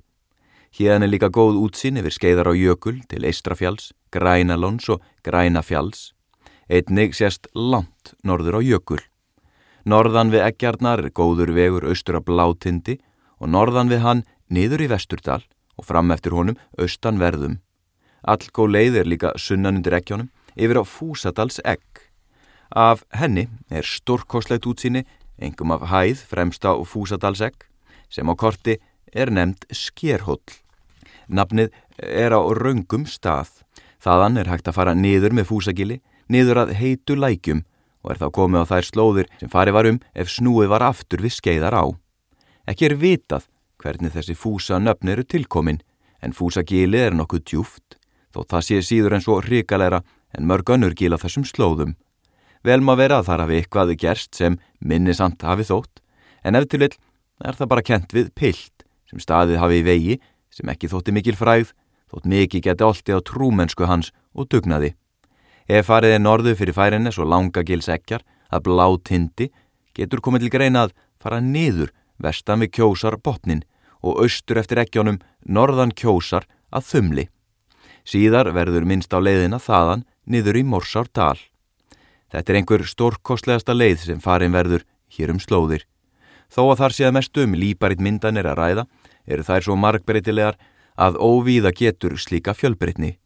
Hérna 0.77 1.09
er 1.09 1.13
líka 1.15 1.33
góð 1.33 1.57
útsinn 1.65 1.97
yfir 1.97 2.13
skeiðar 2.13 2.53
á 2.53 2.55
jökul 2.55 3.01
til 3.09 3.25
Eistrafjalls, 3.25 3.95
Grænalóns 4.13 4.89
og 4.93 5.01
Grænafjalls. 5.25 6.13
Einnig 6.69 7.17
sést 7.17 7.49
langt 7.57 8.13
norður 8.23 8.61
á 8.61 8.63
jökul. 8.63 9.01
Norðan 9.89 10.29
við 10.29 10.45
Eggjarnar 10.45 11.01
er 11.01 11.09
góður 11.09 11.55
vegur 11.57 11.89
austur 11.89 12.21
af 12.21 12.27
Blátindi 12.29 12.99
og 13.41 13.49
norðan 13.49 13.89
við 13.89 14.05
hann 14.05 14.27
niður 14.49 14.85
í 14.85 14.91
Vesturdal 14.91 15.43
og 15.79 15.87
fram 15.87 16.11
eftir 16.15 16.35
honum 16.37 16.59
austan 16.79 17.21
verðum. 17.21 17.59
Allgó 18.27 18.67
leið 18.67 19.03
er 19.03 19.09
líka 19.09 19.33
sunnan 19.39 19.79
undir 19.79 19.97
Eggjónum 20.01 20.31
yfir 20.59 20.83
á 20.83 20.85
Fúsadals 20.85 21.61
Egg. 21.65 21.85
Af 22.75 23.05
henni 23.15 23.47
er 23.71 23.87
stórkoslegt 23.87 24.67
útsýni, 24.69 25.05
engum 25.39 25.73
af 25.73 25.87
hæð 25.93 26.25
fremst 26.29 26.67
á 26.67 26.75
Fúsadals 26.85 27.41
Egg, 27.41 27.69
sem 28.11 28.27
á 28.27 28.35
korti 28.35 28.79
er 29.15 29.31
nefnd 29.31 29.69
Skerhóll. 29.71 30.43
Nafnið 31.29 31.73
er 32.03 32.35
á 32.35 32.41
raungum 32.41 33.07
stað. 33.07 33.63
Þaðan 34.03 34.39
er 34.43 34.51
hægt 34.51 34.69
að 34.69 34.79
fara 34.79 34.95
niður 34.95 35.35
með 35.35 35.49
fúsagili, 35.51 36.01
niður 36.29 36.65
að 36.65 36.75
heitu 36.79 37.17
lækjum 37.19 37.65
og 38.05 38.13
er 38.13 38.21
þá 38.21 38.29
komið 38.35 38.63
á 38.63 38.71
þær 38.71 38.87
slóðir 38.87 39.31
sem 39.41 39.51
farið 39.51 39.75
var 39.75 39.89
um 39.91 39.99
ef 40.15 40.31
snúið 40.31 40.71
var 40.71 40.85
aftur 40.87 41.23
við 41.25 41.35
skeiðar 41.35 41.75
á. 41.75 41.85
Ekki 42.69 42.89
er 42.89 42.97
vitað 43.01 43.49
hvernig 43.83 44.13
þessi 44.15 44.35
fúsa 44.35 44.79
nöfn 44.83 45.13
eru 45.13 45.25
tilkomin, 45.25 45.81
en 46.23 46.35
fúsagili 46.35 46.99
er 46.99 47.15
nokkuð 47.15 47.45
djúft, 47.47 47.99
þó 48.35 48.43
það 48.51 48.65
sé 48.67 48.81
síður 48.83 49.17
en 49.17 49.25
svo 49.25 49.39
hrikalera 49.43 50.03
en 50.37 50.47
mörg 50.51 50.71
önnur 50.75 50.97
gila 50.99 51.19
þessum 51.21 51.47
slóðum. 51.47 51.95
Vel 52.67 52.81
má 52.83 52.97
vera 52.99 53.21
að 53.21 53.29
þar 53.31 53.45
hafi 53.45 53.59
eitthvað 53.61 53.95
gerst 54.03 54.35
sem 54.35 54.59
minnisamt 54.81 55.45
hafi 55.47 55.67
þótt, 55.69 56.03
en 56.43 56.59
ef 56.59 56.67
til 56.67 56.83
vill 56.83 56.95
er 57.45 57.55
það 57.55 57.71
bara 57.71 57.87
kent 57.87 58.15
við 58.15 58.33
pilt 58.35 58.87
sem 59.09 59.23
staðið 59.23 59.63
hafi 59.63 59.79
í 59.81 59.87
vegi 59.87 60.17
sem 60.53 60.69
ekki 60.69 60.91
þótti 60.91 61.15
mikil 61.15 61.37
fræð, 61.39 61.71
þótt 62.11 62.27
mikið 62.29 62.65
geti 62.67 62.85
olti 62.85 63.15
á 63.15 63.21
trúmennsku 63.23 63.87
hans 63.87 64.11
og 64.35 64.49
dugnaði. 64.51 64.95
Ef 65.69 65.87
farið 65.87 66.17
er 66.17 66.23
norðu 66.25 66.55
fyrir 66.59 66.75
færinni 66.75 67.13
svo 67.13 67.27
langa 67.29 67.63
gilsekjar 67.63 68.25
að 68.49 68.65
blá 68.67 68.87
tindi 69.05 69.51
getur 69.95 70.23
komið 70.25 70.47
til 70.47 70.55
greina 70.55 70.87
að 70.87 70.95
fara 71.21 71.41
niður 71.45 71.93
vestan 72.19 72.63
við 72.63 72.75
kjósar 72.79 73.19
botnin 73.23 73.65
og 74.03 74.23
austur 74.23 74.61
eftir 74.61 74.83
ekkjónum 74.83 75.21
norðan 75.47 75.95
kjósar 75.95 76.47
að 76.71 76.89
þumli. 76.93 77.27
Síðar 78.09 78.53
verður 78.57 78.87
minnst 78.89 79.13
á 79.13 79.19
leiðina 79.21 79.59
þaðan 79.61 80.05
niður 80.25 80.61
í 80.61 80.65
Morsárdal. 80.65 81.39
Þetta 82.33 82.53
er 82.53 82.59
einhver 82.61 82.85
stórkostlegasta 82.85 83.75
leið 83.77 84.05
sem 84.05 84.21
farin 84.21 84.55
verður 84.55 84.85
hér 85.13 85.33
um 85.33 85.41
slóðir. 85.41 85.85
Þó 86.49 86.73
að 86.73 86.81
þar 86.81 86.97
séða 86.97 87.15
mest 87.17 87.41
um 87.41 87.57
líparitt 87.57 88.01
myndan 88.01 88.41
er 88.41 88.49
að 88.49 88.61
ræða 88.61 88.85
eru 89.29 89.45
þær 89.45 89.65
svo 89.65 89.77
markbreytilegar 89.77 90.59
að 90.97 91.19
óvíða 91.21 91.73
getur 91.77 92.17
slíka 92.17 92.55
fjölbreytni. 92.57 93.17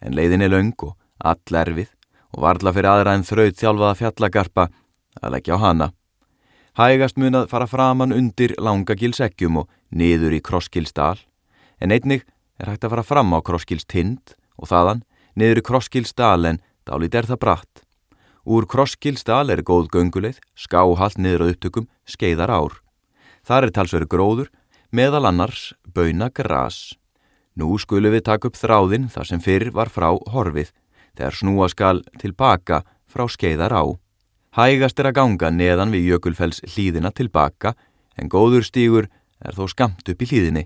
En 0.00 0.16
leiðin 0.16 0.44
er 0.44 0.52
laung 0.52 0.74
og 0.84 0.96
all 1.18 1.60
erfið 1.62 1.92
og 2.36 2.42
varla 2.44 2.72
fyrir 2.76 2.90
aðra 2.92 3.14
en 3.16 3.24
þraut 3.24 3.56
þjálfaða 3.56 3.98
fjallagarpa 4.00 4.68
að 5.22 5.32
leggja 5.32 5.56
á 5.56 5.64
hana. 5.64 5.88
Hægast 6.76 7.16
mun 7.16 7.32
að 7.32 7.46
fara 7.48 7.64
framann 7.64 8.12
undir 8.12 8.52
langagilsekkjum 8.60 9.62
og 9.62 9.70
niður 9.96 10.34
í 10.36 10.42
krosskilsdal, 10.44 11.16
en 11.80 11.94
einnig 11.94 12.26
er 12.60 12.68
hægt 12.68 12.84
að 12.84 12.92
fara 12.92 13.04
fram 13.08 13.32
á 13.32 13.40
krosskilstind 13.40 14.34
og 14.60 14.68
þaðan 14.68 15.00
niður 15.40 15.62
í 15.62 15.64
krosskilsdal 15.70 16.50
en 16.50 16.60
dálít 16.84 17.16
er 17.16 17.30
það 17.30 17.40
bratt. 17.46 17.82
Úr 18.44 18.68
krosskilsdal 18.68 19.48
er 19.56 19.64
góð 19.64 19.88
gönguleið, 19.96 20.36
skáhalt 20.52 21.16
niður 21.16 21.48
á 21.48 21.56
upptökum, 21.56 21.88
skeiðar 22.04 22.52
ár. 22.52 22.76
Þar 23.40 23.70
er 23.70 23.76
talsveru 23.80 24.12
gróður 24.12 24.52
meðal 24.92 25.24
annars 25.32 25.72
bauna 25.88 26.28
gras. 26.28 26.92
Nú 27.56 27.72
skulum 27.80 28.12
við 28.12 28.28
taka 28.28 28.52
upp 28.52 28.60
þráðin 28.60 29.08
þar 29.08 29.32
sem 29.32 29.40
fyrr 29.40 29.72
var 29.72 29.88
frá 29.88 30.12
horfið, 30.12 30.76
þegar 31.16 31.40
snúa 31.40 31.72
skal 31.72 32.04
tilbaka 32.20 32.84
frá 33.08 33.24
skeiðar 33.32 33.72
á. 33.72 33.96
Hægast 34.56 34.96
er 35.02 35.10
að 35.10 35.18
ganga 35.18 35.50
neðan 35.52 35.90
við 35.92 36.14
jökulfells 36.14 36.62
hlýðina 36.64 37.10
tilbaka, 37.12 37.74
en 38.16 38.30
góður 38.32 38.64
stígur 38.64 39.10
er 39.44 39.52
þó 39.52 39.66
skamt 39.68 40.08
upp 40.08 40.22
í 40.24 40.28
hlýðinni. 40.30 40.62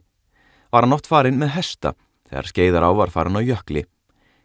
Var 0.70 0.86
hann 0.86 0.94
oft 0.94 1.08
farin 1.10 1.40
með 1.40 1.56
hesta, 1.56 1.96
þegar 2.30 2.50
skeiðar 2.52 2.86
á 2.86 2.90
var 2.94 3.10
farin 3.10 3.40
á 3.40 3.42
jökli. 3.42 3.82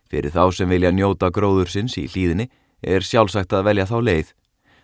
Fyrir 0.09 0.33
þá 0.33 0.49
sem 0.49 0.73
vilja 0.73 0.89
njóta 0.89 1.29
gróðursins 1.29 1.93
í 2.01 2.07
hlýðinni 2.09 2.49
er 2.81 3.05
sjálfsagt 3.05 3.53
að 3.53 3.69
velja 3.69 3.85
þá 3.85 3.95
leið. 4.09 4.33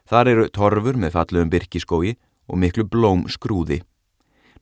Þar 0.06 0.32
eru 0.36 0.48
torfur 0.54 1.02
með 1.02 1.16
falluðum 1.18 1.56
byrkiskói 1.58 2.14
og 2.46 2.62
miklu 2.62 2.86
blóm 2.86 3.26
skrúði. 3.34 3.82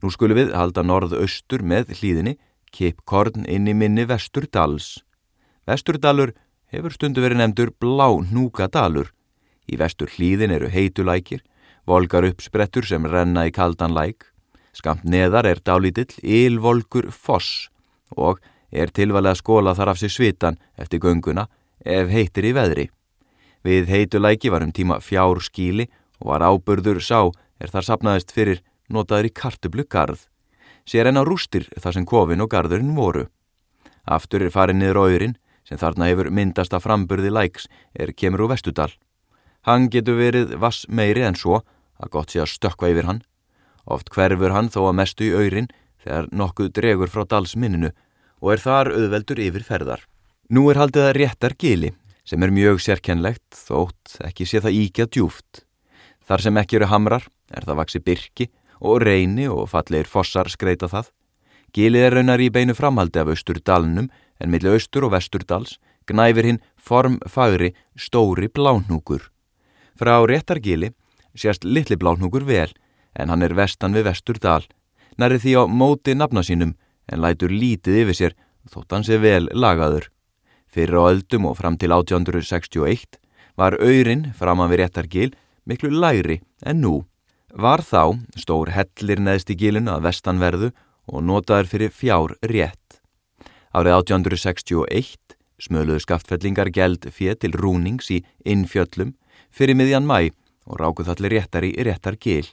Nú 0.00 0.08
skulum 0.08 0.40
við 0.40 0.56
halda 0.56 0.80
norð-austur 0.80 1.60
með 1.60 1.92
hlýðinni, 2.00 2.38
Kipkorn 2.72 3.44
inn 3.44 3.68
í 3.68 3.76
minni 3.76 4.08
Vesturdals. 4.08 5.02
Vesturdalur 5.68 6.32
hefur 6.72 6.96
stundu 6.96 7.20
verið 7.20 7.42
nefndur 7.42 7.76
Blá 7.76 8.08
Núkadalur. 8.32 9.12
Í 9.70 9.78
vestur 9.78 10.10
hlýðin 10.10 10.54
eru 10.56 10.70
heitulækir, 10.70 11.42
volgar 11.86 12.26
uppsprettur 12.26 12.86
sem 12.86 13.06
renna 13.06 13.46
í 13.46 13.54
kaldan 13.54 13.94
læk. 13.94 14.26
Skamt 14.74 15.04
neðar 15.04 15.46
er 15.46 15.62
dálítill 15.62 16.12
ylvolgur 16.22 17.10
foss 17.10 17.68
og 18.16 18.40
er 18.70 18.90
tilvælega 18.94 19.38
skóla 19.38 19.74
þar 19.78 19.92
af 19.92 20.00
sér 20.00 20.12
svitan 20.14 20.58
eftir 20.78 21.02
gönguna 21.02 21.46
ef 21.84 22.10
heitir 22.10 22.46
í 22.50 22.54
veðri. 22.54 22.86
Við 23.66 23.90
heitulæki 23.90 24.50
var 24.50 24.64
um 24.64 24.72
tíma 24.72 25.00
fjár 25.04 25.42
skíli 25.44 25.88
og 26.20 26.32
var 26.32 26.44
áburður 26.46 27.02
sá 27.02 27.30
er 27.60 27.72
þar 27.72 27.86
sapnaðist 27.86 28.32
fyrir 28.32 28.62
notaður 28.88 29.28
í 29.28 29.34
kartublu 29.34 29.84
garð, 29.84 30.24
sér 30.88 31.10
en 31.10 31.20
á 31.20 31.22
rústir 31.26 31.68
þar 31.76 31.98
sem 31.98 32.06
kofin 32.06 32.42
og 32.42 32.50
garðurinn 32.50 32.96
voru. 32.96 33.26
Aftur 34.06 34.42
er 34.42 34.54
farin 34.54 34.80
niður 34.80 35.04
auðurinn, 35.04 35.36
sem 35.64 35.78
þarna 35.78 36.08
hefur 36.10 36.30
myndast 36.34 36.74
að 36.74 36.86
framburði 36.86 37.30
læks 37.30 37.68
er 37.94 38.14
kemur 38.16 38.46
úr 38.46 38.54
vestudal. 38.54 38.90
Hann 39.68 39.90
getur 39.92 40.16
verið 40.16 40.54
vass 40.60 40.86
meiri 40.88 41.24
en 41.26 41.36
svo 41.36 41.60
að 42.00 42.12
gott 42.14 42.32
sé 42.32 42.40
að 42.40 42.52
stökka 42.54 42.88
yfir 42.92 43.08
hann. 43.08 43.22
Oft 43.84 44.10
hverfur 44.14 44.54
hann 44.54 44.70
þó 44.72 44.86
að 44.88 44.98
mestu 45.00 45.26
í 45.28 45.34
auðurinn 45.34 45.70
þegar 46.00 46.30
nokkuð 46.32 46.70
dregur 46.76 47.12
frá 47.12 47.26
dalsminninu 47.28 47.90
og 48.40 48.54
er 48.54 48.62
þar 48.62 48.92
auðveldur 48.94 49.42
yfir 49.44 49.66
ferðar. 49.66 50.06
Nú 50.48 50.70
er 50.72 50.80
haldið 50.80 51.08
að 51.08 51.16
réttar 51.18 51.56
gili 51.60 51.92
sem 52.24 52.42
er 52.42 52.54
mjög 52.54 52.80
sérkennlegt 52.84 53.58
þótt 53.66 54.16
ekki 54.24 54.46
sé 54.48 54.62
það 54.64 54.78
íkjað 54.84 55.12
djúft. 55.16 55.64
Þar 56.24 56.44
sem 56.46 56.60
ekki 56.62 56.78
eru 56.78 56.90
hamrar 56.90 57.26
er 57.50 57.66
það 57.66 57.80
vaksi 57.82 58.02
byrki 58.06 58.48
og 58.80 59.02
reyni 59.04 59.48
og 59.50 59.68
falleir 59.72 60.08
fossar 60.08 60.48
skreita 60.48 60.88
það. 60.88 61.10
Gilið 61.74 62.06
er 62.06 62.16
raunar 62.16 62.42
í 62.42 62.48
beinu 62.50 62.74
framhaldi 62.74 63.20
af 63.22 63.30
Östurdalnum 63.34 64.08
en 64.40 64.50
millir 64.50 64.78
Östur 64.78 65.06
og 65.06 65.14
Vesturdals 65.14 65.76
gnæfir 66.08 66.48
hinn 66.48 66.62
formfagri 66.78 67.74
stóri 67.94 68.48
blánúkur. 68.48 69.28
Frá 69.98 70.18
réttargili 70.26 70.92
sérst 71.34 71.64
litli 71.64 71.96
blánúkur 71.96 72.44
vel 72.44 72.72
en 73.14 73.30
hann 73.30 73.42
er 73.42 73.54
vestan 73.54 73.94
við 73.94 74.06
Vesturdal, 74.10 74.62
næri 75.18 75.40
því 75.42 75.52
á 75.58 75.62
móti 75.66 76.14
nafna 76.14 76.42
sínum 76.46 76.76
en 77.10 77.22
lætur 77.22 77.50
lítið 77.50 78.04
yfir 78.04 78.18
sér 78.18 78.36
þótt 78.70 78.94
hann 78.94 79.06
sé 79.06 79.18
vel 79.18 79.48
lagaður. 79.52 80.08
Fyrir 80.70 81.00
á 81.02 81.02
öldum 81.10 81.48
og 81.50 81.58
fram 81.58 81.76
til 81.78 81.90
1861 81.90 83.18
var 83.58 83.78
öyrin 83.82 84.30
framan 84.38 84.70
við 84.70 84.84
réttargil 84.84 85.32
miklu 85.66 85.90
læri 85.90 86.40
en 86.62 86.82
nú. 86.84 86.94
Var 87.50 87.82
þá 87.82 88.22
stór 88.38 88.70
hellir 88.70 89.18
neðst 89.18 89.50
í 89.50 89.58
gilinu 89.58 89.90
að 89.96 90.06
vestanverðu 90.06 90.70
og 91.10 91.24
notaður 91.26 91.70
fyrir 91.72 91.90
fjár 91.90 92.36
rétt. 92.46 93.00
Árið 93.74 93.96
1861 93.98 95.34
smöluðu 95.60 96.02
skaftfellingar 96.06 96.70
geld 96.72 97.10
fér 97.12 97.36
til 97.38 97.52
rúnings 97.58 98.10
í 98.14 98.22
innfjöllum 98.46 99.16
fyrir 99.50 99.78
miðjan 99.78 100.06
mæ 100.06 100.30
og 100.66 100.80
rákuð 100.80 101.12
allir 101.14 101.36
réttar 101.38 101.66
í 101.66 101.72
réttar 101.84 102.16
gil. 102.20 102.46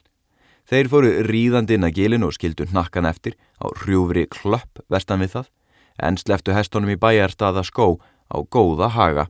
Þeir 0.68 0.90
fóru 0.92 1.10
ríðandi 1.24 1.78
inn 1.78 1.86
að 1.86 1.96
gilinu 1.96 2.28
og 2.28 2.36
skildu 2.36 2.66
nakkan 2.74 3.08
eftir 3.08 3.38
á 3.62 3.66
hrjúfri 3.82 4.26
klöpp 4.28 4.82
vestan 4.92 5.22
við 5.22 5.38
það 5.38 5.50
en 5.98 6.18
sleftu 6.20 6.54
hestunum 6.54 6.92
í 6.92 7.00
bæjarstaða 7.00 7.64
skó 7.64 7.96
á 8.28 8.36
góða 8.44 8.90
haga. 8.92 9.28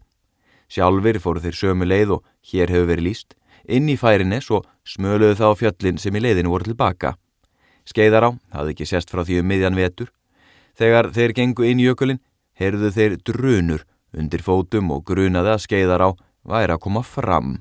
Sjálfur 0.68 1.20
fóru 1.22 1.40
þeir 1.44 1.56
sömu 1.56 1.86
leið 1.88 2.18
og 2.18 2.24
hér 2.50 2.72
hefur 2.74 2.90
verið 2.90 3.06
líst 3.06 3.38
inn 3.68 3.88
í 3.88 3.96
færines 4.00 4.48
og 4.50 4.66
smöluðu 4.88 5.36
þá 5.38 5.48
fjöllin 5.60 6.00
sem 6.00 6.16
í 6.16 6.22
leiðinu 6.24 6.52
voru 6.52 6.70
tilbaka. 6.70 7.14
Skeiðar 7.88 8.28
á, 8.28 8.30
hafði 8.52 8.74
ekki 8.74 8.88
sérst 8.88 9.12
frá 9.12 9.22
því 9.24 9.42
um 9.42 9.48
miðjan 9.48 9.78
vetur. 9.78 10.10
Þegar 10.76 11.10
þeir 11.14 11.34
gengu 11.36 11.66
inn 11.68 11.80
í 11.80 11.88
jökulin, 11.88 12.20
heyrðu 12.58 12.90
þeir 12.92 13.16
drunur 13.24 13.84
undir 14.16 14.44
fótum 14.44 14.92
og 14.94 15.04
grunaði 15.08 15.54
að 15.54 15.64
skeiðar 15.64 16.04
á 16.04 16.10
væri 16.48 16.74
að 16.74 16.82
koma 16.86 17.04
fram. 17.04 17.58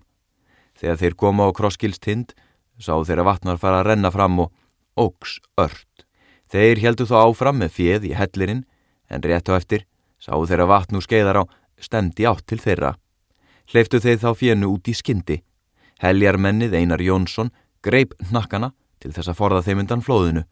Þegar 0.77 1.01
þeir 1.01 1.17
koma 1.20 1.50
á 1.50 1.56
krosskilstind, 1.58 2.34
sá 2.79 2.94
þeir 3.03 3.24
að 3.24 3.29
vatnar 3.32 3.62
fara 3.62 3.82
að 3.82 3.91
renna 3.91 4.13
fram 4.13 4.39
og 4.46 4.53
ógs 4.98 5.38
ört. 5.60 6.08
Þeir 6.48 6.79
heldu 6.86 7.08
þó 7.10 7.17
áfram 7.25 7.60
með 7.60 7.75
fjöð 7.75 8.10
í 8.10 8.15
hellirinn, 8.15 8.65
en 9.12 9.24
rétt 9.24 9.50
á 9.51 9.60
eftir 9.60 9.86
sá 10.22 10.34
þeir 10.34 10.65
að 10.65 10.72
vatn 10.72 10.98
úr 10.98 11.06
skeiðar 11.06 11.41
á 11.41 11.44
stendi 11.82 12.25
átt 12.27 12.46
til 12.50 12.60
þeirra. 12.62 12.96
Hleyftu 13.70 14.00
þeir 14.01 14.22
þá 14.22 14.29
fjönu 14.39 14.72
út 14.74 14.89
í 14.89 14.96
skyndi. 14.98 15.41
Heljarmennið 16.01 16.75
Einar 16.77 17.01
Jónsson 17.03 17.51
greip 17.84 18.15
nakkana 18.32 18.72
til 19.01 19.13
þess 19.13 19.32
að 19.32 19.39
forða 19.39 19.63
þeim 19.65 19.84
undan 19.84 20.03
flóðinu. 20.06 20.46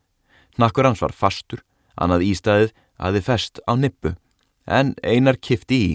Nakkur 0.61 0.87
hans 0.87 1.01
var 1.03 1.15
fastur, 1.15 1.63
annað 1.95 2.27
ístæðið 2.29 2.73
aði 2.99 3.21
fest 3.25 3.59
á 3.67 3.73
nippu, 3.75 4.15
en 4.67 4.93
Einar 5.03 5.39
kifti 5.41 5.75
í. 5.75 5.91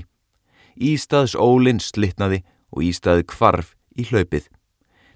Ístæðs 0.80 1.36
ólinn 1.36 1.80
slittnaði 1.84 2.40
og 2.72 2.84
ístæðið 2.86 3.26
kvarf 3.28 3.74
í 4.00 4.06
hlaupið. 4.08 4.46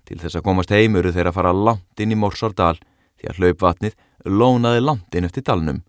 Til 0.04 0.18
þess 0.20 0.36
að 0.36 0.44
komast 0.44 0.72
heim 0.74 0.96
eru 1.00 1.12
þeir 1.14 1.30
að 1.30 1.36
fara 1.38 1.54
langt 1.56 2.00
inn 2.00 2.12
í 2.12 2.18
Morsárdal 2.20 2.76
því 2.76 3.30
að 3.30 3.38
hlaupvatnið 3.40 3.94
lónaði 4.28 4.82
langt 4.84 5.16
inn 5.16 5.28
eftir 5.28 5.46
dalnum. 5.46 5.80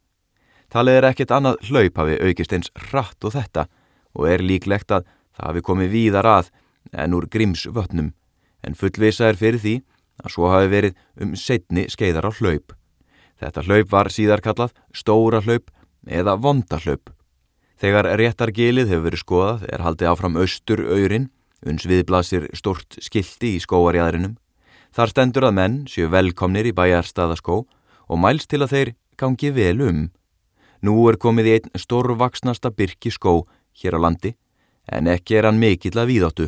Talið 0.71 0.99
er 0.99 1.09
ekkert 1.09 1.33
annað 1.35 1.59
hlaup 1.69 1.99
hafi 1.99 2.15
aukist 2.23 2.53
eins 2.55 2.71
rætt 2.91 3.27
og 3.27 3.35
þetta 3.35 3.65
og 4.15 4.29
er 4.31 4.43
líklegt 4.43 4.93
að 4.95 5.03
það 5.35 5.49
hafi 5.49 5.65
komið 5.67 5.91
víðar 5.91 6.29
að 6.31 6.53
en 6.95 7.17
úr 7.17 7.27
grímsvötnum 7.31 8.13
en 8.65 8.77
fullvisa 8.79 9.29
er 9.29 9.39
fyrir 9.39 9.61
því 9.61 9.75
að 10.23 10.33
svo 10.33 10.49
hafi 10.53 10.71
verið 10.71 10.97
um 11.21 11.35
setni 11.35 11.85
skeiðar 11.91 12.29
á 12.29 12.31
hlaup. 12.39 12.71
Þetta 13.41 13.65
hlaup 13.67 13.91
var 13.91 14.11
síðar 14.13 14.43
kallað 14.43 14.75
stóra 14.95 15.41
hlaup 15.43 15.71
eða 16.07 16.37
vonda 16.39 16.79
hlaup. 16.79 17.11
Þegar 17.81 18.07
réttargilið 18.19 18.91
hefur 18.91 19.05
verið 19.09 19.21
skoðað 19.21 19.63
er 19.67 19.83
haldið 19.83 20.11
áfram 20.11 20.37
austur 20.39 20.81
öyrin, 20.85 21.29
uns 21.65 21.83
viðblasir 21.89 22.47
stort 22.55 22.95
skildi 23.03 23.55
í 23.57 23.63
skóarjæðrinum. 23.63 24.37
Þar 24.95 25.11
stendur 25.11 25.47
að 25.49 25.57
menn 25.57 25.79
séu 25.91 26.07
velkomnir 26.07 26.69
í 26.69 26.75
bæjarstaðaskó 26.75 27.65
og 27.65 28.21
mælst 28.21 28.47
til 28.53 28.61
að 28.63 28.71
þeir 28.71 28.91
gangi 29.19 29.51
vel 29.51 29.81
um. 29.83 30.03
Nú 30.85 30.95
er 31.09 31.19
komið 31.19 31.49
í 31.49 31.55
einn 31.57 31.81
stórvaksnasta 31.81 32.71
byrki 32.71 33.11
skó 33.11 33.41
hér 33.81 33.97
á 33.99 34.03
landi, 34.07 34.35
en 34.87 35.09
ekki 35.11 35.35
er 35.35 35.49
hann 35.49 35.59
mikill 35.59 35.97
að 35.99 36.11
víðáttu. 36.13 36.47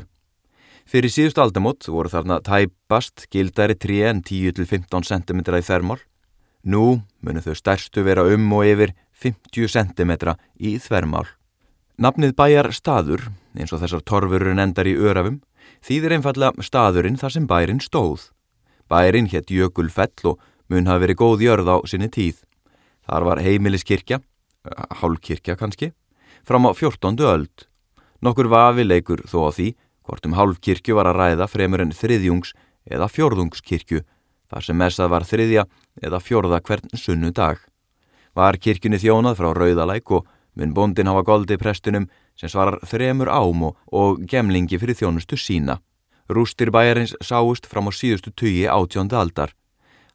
Fyrir 0.87 1.11
síðust 1.11 1.41
aldamot 1.43 1.83
voru 1.91 2.07
þarna 2.07 2.39
tæpast 2.39 3.25
gildari 3.33 3.75
3 3.75 4.03
en 4.13 4.21
10-15 4.23 5.09
cm 5.09 5.41
í 5.43 5.65
þermál. 5.65 5.99
Nú 6.63 7.01
munu 7.19 7.43
þau 7.43 7.55
stærstu 7.59 8.05
vera 8.07 8.23
um 8.23 8.47
og 8.55 8.63
yfir 8.63 8.93
50 9.17 9.67
cm 9.73 10.13
í 10.59 10.77
þvermál. 10.81 11.25
Nafnið 11.97 12.35
bæjar 12.37 12.69
staður, 12.75 13.23
eins 13.57 13.73
og 13.73 13.81
þessar 13.81 14.03
torfurinn 14.05 14.61
endar 14.61 14.85
í 14.85 14.93
örafum, 14.93 15.39
þýðir 15.81 16.17
einfalla 16.17 16.51
staðurinn 16.61 17.17
þar 17.17 17.33
sem 17.33 17.47
bærin 17.49 17.81
stóð. 17.81 18.29
Bærin 18.87 19.29
hétt 19.31 19.49
Jökulfell 19.51 20.29
og 20.29 20.37
mun 20.69 20.85
hafa 20.85 21.03
verið 21.05 21.21
góð 21.23 21.45
jörð 21.47 21.71
á 21.73 21.77
sinni 21.89 22.09
tíð. 22.13 22.43
Þar 23.07 23.25
var 23.25 23.41
heimiliskirkja, 23.41 24.19
hálfkirkja 25.01 25.57
kannski, 25.57 25.91
fram 26.45 26.69
á 26.69 26.71
14. 26.77 27.17
öld. 27.25 27.65
Nokkur 28.21 28.49
vafi 28.51 28.85
leikur 28.85 29.23
þó 29.25 29.49
á 29.49 29.51
því 29.57 29.71
hvort 30.07 30.25
um 30.25 30.37
hálfkirkju 30.37 30.95
var 30.95 31.09
að 31.09 31.19
ræða 31.19 31.47
fremur 31.51 31.83
en 31.83 31.95
þriðjungs 31.95 32.53
eða 32.87 33.09
fjörðungskirkju, 33.11 34.03
þar 34.47 34.63
sem 34.63 34.77
messað 34.79 35.11
var 35.11 35.25
þriðja 35.27 35.65
eða 35.99 36.21
fjörða 36.23 36.61
hvern 36.63 36.93
sunnu 36.95 37.33
dag. 37.35 37.59
Var 38.37 38.59
kirkjunni 38.61 38.99
þjónað 39.01 39.39
frá 39.39 39.49
Rauðalæk 39.57 40.11
og 40.13 40.27
mun 40.57 40.73
bondin 40.77 41.09
hafa 41.09 41.23
goldi 41.25 41.57
prestunum 41.57 42.05
sem 42.37 42.51
svarar 42.51 42.77
þremur 42.85 43.31
ám 43.33 43.63
og, 43.71 44.19
gemlingi 44.29 44.77
fyrir 44.77 44.97
þjónustu 44.99 45.39
sína. 45.41 45.79
Rústir 46.29 46.69
bæjarins 46.69 47.15
sáust 47.23 47.65
fram 47.65 47.89
á 47.89 47.91
síðustu 47.97 48.29
tugi 48.35 48.67
átjónda 48.69 49.17
aldar. 49.17 49.55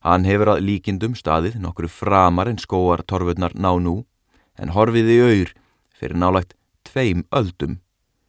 Hann 0.06 0.26
hefur 0.26 0.54
að 0.54 0.62
líkindum 0.68 1.16
staðið 1.18 1.58
nokkru 1.62 1.90
framar 1.90 2.50
en 2.50 2.62
skóar 2.62 3.02
torfurnar 3.02 3.54
ná 3.58 3.72
nú, 3.82 4.04
en 4.54 4.74
horfiði 4.74 5.18
auður 5.22 5.54
fyrir 5.98 6.18
nálægt 6.18 6.54
tveim 6.86 7.26
öldum. 7.34 7.80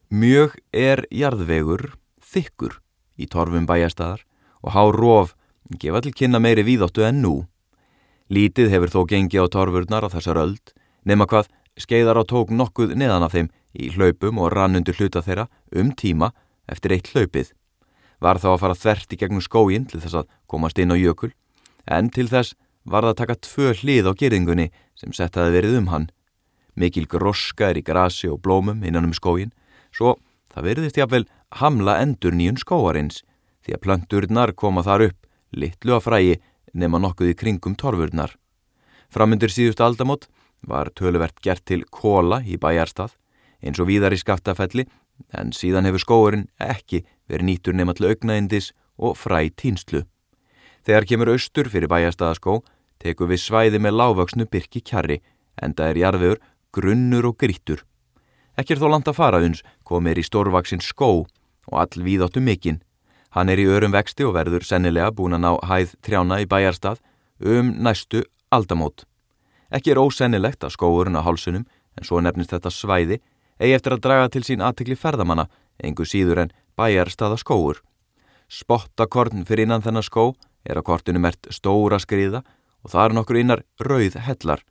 Mjög 0.09 0.57
er 0.73 1.05
jarðvegur 1.13 1.91
þykkur 2.21 2.79
í 3.17 3.29
torfum 3.29 3.69
bæjarstaðar 3.69 4.25
og 4.61 4.73
há 4.73 4.83
róf 4.89 5.33
gefa 5.77 6.01
til 6.01 6.13
kynna 6.17 6.41
meiri 6.41 6.65
víðóttu 6.65 7.05
en 7.05 7.21
nú. 7.21 7.35
Lítið 8.31 8.71
hefur 8.71 8.91
þó 8.93 9.01
gengið 9.09 9.43
á 9.43 9.47
torfurnar 9.51 10.07
á 10.07 10.13
þessar 10.13 10.39
öld, 10.39 10.71
nema 11.03 11.27
hvað 11.27 11.49
skeiðar 11.75 12.21
á 12.21 12.23
tók 12.23 12.53
nokkuð 12.53 12.95
neðan 12.95 13.25
af 13.25 13.33
þeim 13.35 13.49
í 13.73 13.89
hlaupum 13.91 14.39
og 14.39 14.53
rann 14.53 14.77
undir 14.79 14.95
hluta 14.95 15.23
þeirra 15.25 15.49
um 15.75 15.91
tíma 15.91 16.31
eftir 16.71 16.95
eitt 16.95 17.11
hlaupið. 17.11 17.51
Var 18.23 18.39
þá 18.39 18.49
að 18.53 18.61
fara 18.61 18.79
þvert 18.79 19.13
í 19.13 19.19
gegnum 19.19 19.43
skóginn 19.43 19.87
til 19.89 19.99
þess 19.99 20.21
að 20.21 20.29
komast 20.47 20.79
inn 20.79 20.93
á 20.93 20.97
jökul, 20.97 21.33
en 21.83 22.09
til 22.13 22.29
þess 22.31 22.55
var 22.87 23.03
það 23.03 23.11
að 23.11 23.19
taka 23.19 23.39
tvö 23.47 23.73
hlið 23.81 24.07
á 24.07 24.11
gerðingunni 24.15 24.69
sem 24.95 25.11
settaði 25.15 25.57
verið 25.57 25.77
um 25.81 25.91
hann. 25.91 26.07
Mikil 26.79 27.05
groska 27.09 27.71
er 27.71 27.81
í 27.81 27.85
grasi 27.85 28.29
og 28.31 28.39
blómum 28.45 28.83
innan 28.87 29.09
um 29.09 29.13
skóginn, 29.15 29.51
svo 29.91 30.15
það 30.53 30.69
veriðist 30.69 30.97
jáfnvel 31.01 31.27
hamla 31.59 31.99
endur 32.01 32.33
nýjun 32.33 32.61
skóarins, 32.61 33.21
því 33.65 33.75
að 33.75 33.83
plönturnar 33.83 34.55
koma 34.55 34.83
þar 34.85 35.09
upp, 35.09 35.19
litlu 35.51 35.97
að 35.97 36.05
frægi 36.07 36.39
nema 36.73 36.99
nokkuð 37.01 37.33
í 37.33 37.37
kringum 37.37 37.75
torfurnar. 37.79 38.35
Framundir 39.13 39.53
síðust 39.53 39.81
aldamót 39.83 40.27
var 40.65 40.89
töluvert 40.97 41.39
gert 41.43 41.65
til 41.69 41.83
kóla 41.91 42.41
í 42.45 42.57
bæjarstað 42.57 43.15
eins 43.63 43.79
og 43.79 43.89
víðar 43.89 44.15
í 44.15 44.19
skaftafelli 44.19 44.87
en 45.37 45.53
síðan 45.55 45.87
hefur 45.87 46.03
skóurinn 46.03 46.47
ekki 46.61 47.03
verið 47.29 47.47
nýtur 47.49 47.77
nema 47.77 47.93
til 47.95 48.09
augnaindis 48.09 48.71
og 48.97 49.17
fræ 49.17 49.49
tínslu. 49.55 50.03
Þegar 50.83 51.07
kemur 51.07 51.31
austur 51.33 51.69
fyrir 51.71 51.91
bæjarstaðaskó 51.91 52.61
teku 53.03 53.27
við 53.29 53.43
svæði 53.43 53.79
með 53.83 53.97
lágvöksnu 53.99 54.47
byrki 54.51 54.83
kjarri 54.83 55.21
en 55.61 55.75
það 55.77 55.89
er 55.91 56.01
jarfiður 56.01 56.41
grunnur 56.73 57.29
og 57.29 57.37
grítur. 57.39 57.83
Ekki 58.57 58.75
er 58.75 58.81
þó 58.81 58.89
land 58.91 59.07
að 59.09 59.19
fara 59.19 59.41
uns 59.43 59.63
komir 59.87 60.19
í 60.19 60.25
stórvaksin 60.25 60.83
skó 60.83 61.23
og 61.23 61.77
all 61.79 62.03
víðáttu 62.05 62.41
mikinn 62.43 62.81
Hann 63.33 63.49
er 63.49 63.57
í 63.57 63.65
örum 63.65 63.93
vexti 63.95 64.25
og 64.27 64.35
verður 64.35 64.65
sennilega 64.65 65.09
búin 65.11 65.33
að 65.33 65.41
ná 65.41 65.51
hæð 65.65 65.95
trjána 66.05 66.37
í 66.43 66.45
bæjarstað 66.45 66.99
um 67.41 67.71
næstu 67.81 68.21
aldamót. 68.53 69.07
Ekki 69.73 69.95
er 69.95 70.01
ósennilegt 70.01 70.61
að 70.61 70.75
skóurinn 70.75 71.17
á 71.17 71.25
hálsunum, 71.25 71.65
en 71.97 72.05
svo 72.05 72.21
nefnist 72.21 72.53
þetta 72.53 72.69
svæði, 72.69 73.17
eigi 73.57 73.73
eftir 73.73 73.95
að 73.95 74.03
draga 74.05 74.29
til 74.29 74.43
sín 74.45 74.61
aðtikli 74.61 74.97
ferðamanna, 74.97 75.47
engu 75.81 76.05
síður 76.05 76.43
en 76.43 76.53
bæjarstaða 76.77 77.39
skóur. 77.41 77.81
Spottakorn 78.53 79.47
fyrir 79.49 79.65
innan 79.65 79.81
þennan 79.81 80.05
skó 80.05 80.35
er 80.61 80.77
á 80.77 80.85
kortinu 80.85 81.17
mert 81.17 81.49
stóra 81.49 81.97
skriða 81.97 82.43
og 82.85 82.93
það 82.93 83.05
er 83.07 83.17
nokkur 83.17 83.39
innar 83.41 83.65
rauð 83.81 84.19
hellar. 84.27 84.61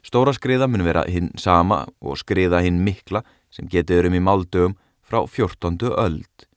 Stóra 0.00 0.32
skriða 0.32 0.68
mun 0.70 0.86
vera 0.86 1.04
hinn 1.04 1.28
sama 1.36 1.84
og 2.00 2.16
skriða 2.16 2.62
hinn 2.64 2.80
mikla 2.86 3.20
sem 3.52 3.68
getur 3.68 4.08
um 4.08 4.16
í 4.16 4.22
máldögum 4.24 4.78
frá 5.04 5.20
14. 5.26 5.76
öld. 5.92 6.48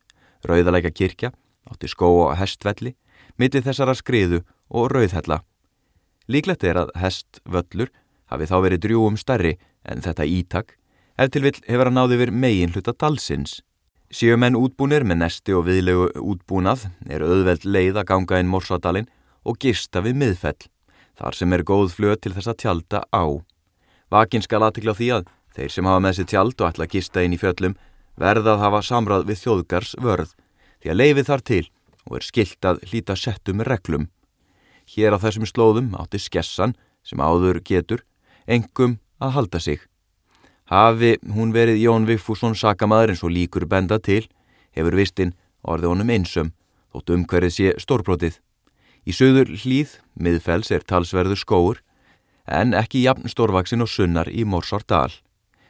Rauðalækja 0.47 0.95
kirkja 0.95 1.31
átti 1.69 1.89
skó 1.91 2.10
á 2.32 2.39
hestvelli, 2.39 2.95
millir 3.38 3.63
þessara 3.65 3.95
skriðu 3.97 4.41
og 4.69 4.91
rauðhella. 4.93 5.41
Líklegt 6.32 6.63
er 6.63 6.80
að 6.84 6.93
hestvöllur 7.02 7.91
hafi 8.32 8.47
þá 8.47 8.58
verið 8.63 8.84
drjúum 8.86 9.17
stærri 9.19 9.58
en 9.84 10.04
þetta 10.06 10.28
ítak, 10.28 10.78
ef 11.17 11.32
til 11.34 11.43
vill 11.45 11.58
hefur 11.67 11.89
að 11.89 11.97
náði 11.97 12.19
verið 12.21 12.39
megin 12.43 12.74
hluta 12.76 12.93
dalsins. 12.93 13.60
Séu 14.12 14.38
menn 14.39 14.60
útbúnir 14.60 15.06
með 15.08 15.21
nesti 15.24 15.56
og 15.56 15.65
viðlegu 15.67 16.10
útbúnað 16.19 16.89
er 17.08 17.24
auðveld 17.24 17.65
leið 17.65 18.02
að 18.02 18.10
ganga 18.12 18.39
inn 18.41 18.52
morsadalinn 18.52 19.10
og 19.47 19.60
gista 19.62 20.04
við 20.04 20.19
miðfell, 20.19 20.60
þar 21.17 21.38
sem 21.38 21.54
er 21.56 21.63
góð 21.67 21.93
flöð 21.95 22.17
til 22.21 22.34
þess 22.36 22.52
að 22.52 22.60
tjálta 22.63 23.04
á. 23.08 23.24
Vakinn 24.12 24.43
skal 24.43 24.65
aðtikla 24.67 24.95
því 24.97 25.10
að 25.15 25.30
þeir 25.56 25.71
sem 25.71 25.88
hafa 25.88 26.04
með 26.04 26.17
sér 26.17 26.30
tjald 26.32 26.60
og 26.60 26.67
ætla 26.67 26.88
að 26.88 26.95
gista 26.95 27.24
inn 27.24 27.36
í 27.36 27.39
fjöllum 27.39 27.78
verða 28.19 28.56
að 28.56 28.63
hafa 28.65 28.82
samráð 28.84 29.28
við 29.30 29.41
þjóðgars 29.45 29.95
vörð 30.04 30.36
því 30.81 30.91
að 30.91 30.99
leifið 31.01 31.29
þar 31.29 31.45
til 31.49 31.63
og 32.07 32.17
er 32.17 32.25
skilt 32.25 32.65
að 32.65 32.81
hlýta 32.89 33.15
settum 33.17 33.61
reglum. 33.65 34.09
Hér 34.89 35.15
á 35.15 35.21
þessum 35.21 35.45
slóðum 35.47 35.93
átti 35.95 36.19
skessan 36.19 36.75
sem 37.05 37.21
áður 37.21 37.61
getur 37.63 38.03
engum 38.47 38.97
að 39.21 39.35
halda 39.37 39.61
sig. 39.61 39.79
Hafi 40.71 41.17
hún 41.35 41.51
verið 41.53 41.81
Jón 41.83 42.07
Vigfússon 42.07 42.55
sakamaður 42.55 43.13
eins 43.13 43.23
og 43.27 43.33
líkur 43.35 43.67
benda 43.67 43.99
til, 43.99 44.23
hefur 44.71 44.95
vistinn 44.95 45.33
orðið 45.67 45.91
honum 45.91 46.13
einsum, 46.15 46.53
þótt 46.91 47.13
umhverfið 47.15 47.55
sé 47.55 47.73
stórbrótið. 47.81 48.37
Í 49.03 49.11
söður 49.11 49.51
hlýð, 49.51 49.97
miðfells 50.15 50.71
er 50.71 50.85
talsverður 50.87 51.39
skóur, 51.39 51.81
en 52.47 52.73
ekki 52.77 53.03
jafn 53.03 53.29
stórvaksin 53.29 53.83
og 53.83 53.89
sunnar 53.91 54.29
í 54.31 54.45
Mórsardal. 54.47 55.11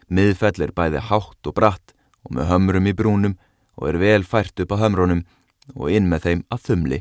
Miðfell 0.07 0.61
er 0.61 0.73
bæði 0.75 1.01
hátt 1.07 1.49
og 1.49 1.55
bratt 1.55 1.95
og 2.27 2.35
með 2.35 2.51
hömrum 2.51 2.89
í 2.91 2.95
brúnum 2.95 3.37
og 3.77 3.91
er 3.91 4.01
vel 4.01 4.25
fært 4.27 4.59
upp 4.63 4.73
á 4.75 4.81
hömrónum 4.83 5.23
og 5.75 5.91
inn 5.93 6.09
með 6.11 6.27
þeim 6.27 6.43
að 6.51 6.67
þumli. 6.67 6.99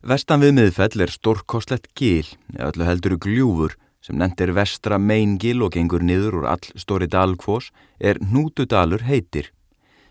Vestan 0.00 0.40
við 0.40 0.54
miðfell 0.56 1.04
er 1.04 1.12
stórkostlegt 1.12 1.90
gil, 1.94 2.24
eða 2.56 2.70
öllu 2.72 2.86
heldur 2.88 3.16
gljúfur, 3.20 3.74
sem 4.00 4.16
nendir 4.16 4.54
vestra 4.56 4.96
meingil 4.96 5.60
og 5.60 5.74
gengur 5.74 6.00
niður 6.00 6.38
úr 6.40 6.46
all 6.54 6.70
stóri 6.80 7.08
dalkvós, 7.10 7.68
er 8.00 8.16
Hnútudalur 8.30 9.04
heitir. 9.04 9.50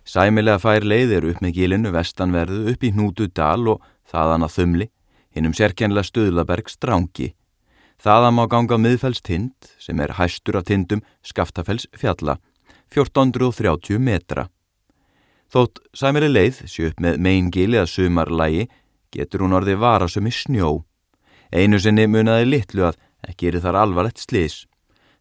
Sæmilega 0.06 0.62
fær 0.62 0.86
leiðir 0.86 1.26
upp 1.32 1.42
með 1.42 1.56
gilinu 1.58 1.94
vestanverðu 1.94 2.70
upp 2.70 2.86
í 2.86 2.94
Hnútudal 2.94 3.66
og 3.74 3.82
þaðan 4.10 4.46
að 4.46 4.56
þumli, 4.60 4.88
hinnum 5.34 5.58
sérkennlega 5.58 6.06
Stöðlaberg 6.06 6.70
strángi. 6.70 7.34
Þaðan 8.00 8.38
má 8.38 8.46
ganga 8.48 8.78
miðfells 8.78 9.26
tind, 9.26 9.58
sem 9.82 10.00
er 10.00 10.16
hæstur 10.22 10.62
af 10.62 10.70
tindum 10.70 11.02
Skaftafells 11.26 11.90
fjalla, 11.98 12.38
1430 12.94 14.00
metra. 14.00 14.48
Þótt 15.50 15.80
sæmili 15.98 16.30
leið 16.30 16.60
sé 16.70 16.92
upp 16.92 17.00
með 17.02 17.18
meingili 17.26 17.80
að 17.82 17.90
sumarlægi 17.96 18.68
getur 19.16 19.42
hún 19.46 19.56
orðið 19.58 19.78
varasum 19.82 20.30
í 20.30 20.34
snjó. 20.34 20.70
Einu 21.50 21.80
sinni 21.82 22.06
munaði 22.06 22.46
litlu 22.46 22.86
að 22.90 23.00
ekki 23.26 23.48
er 23.50 23.58
þar 23.64 23.78
alvarlegt 23.84 24.20
slis. 24.22 24.56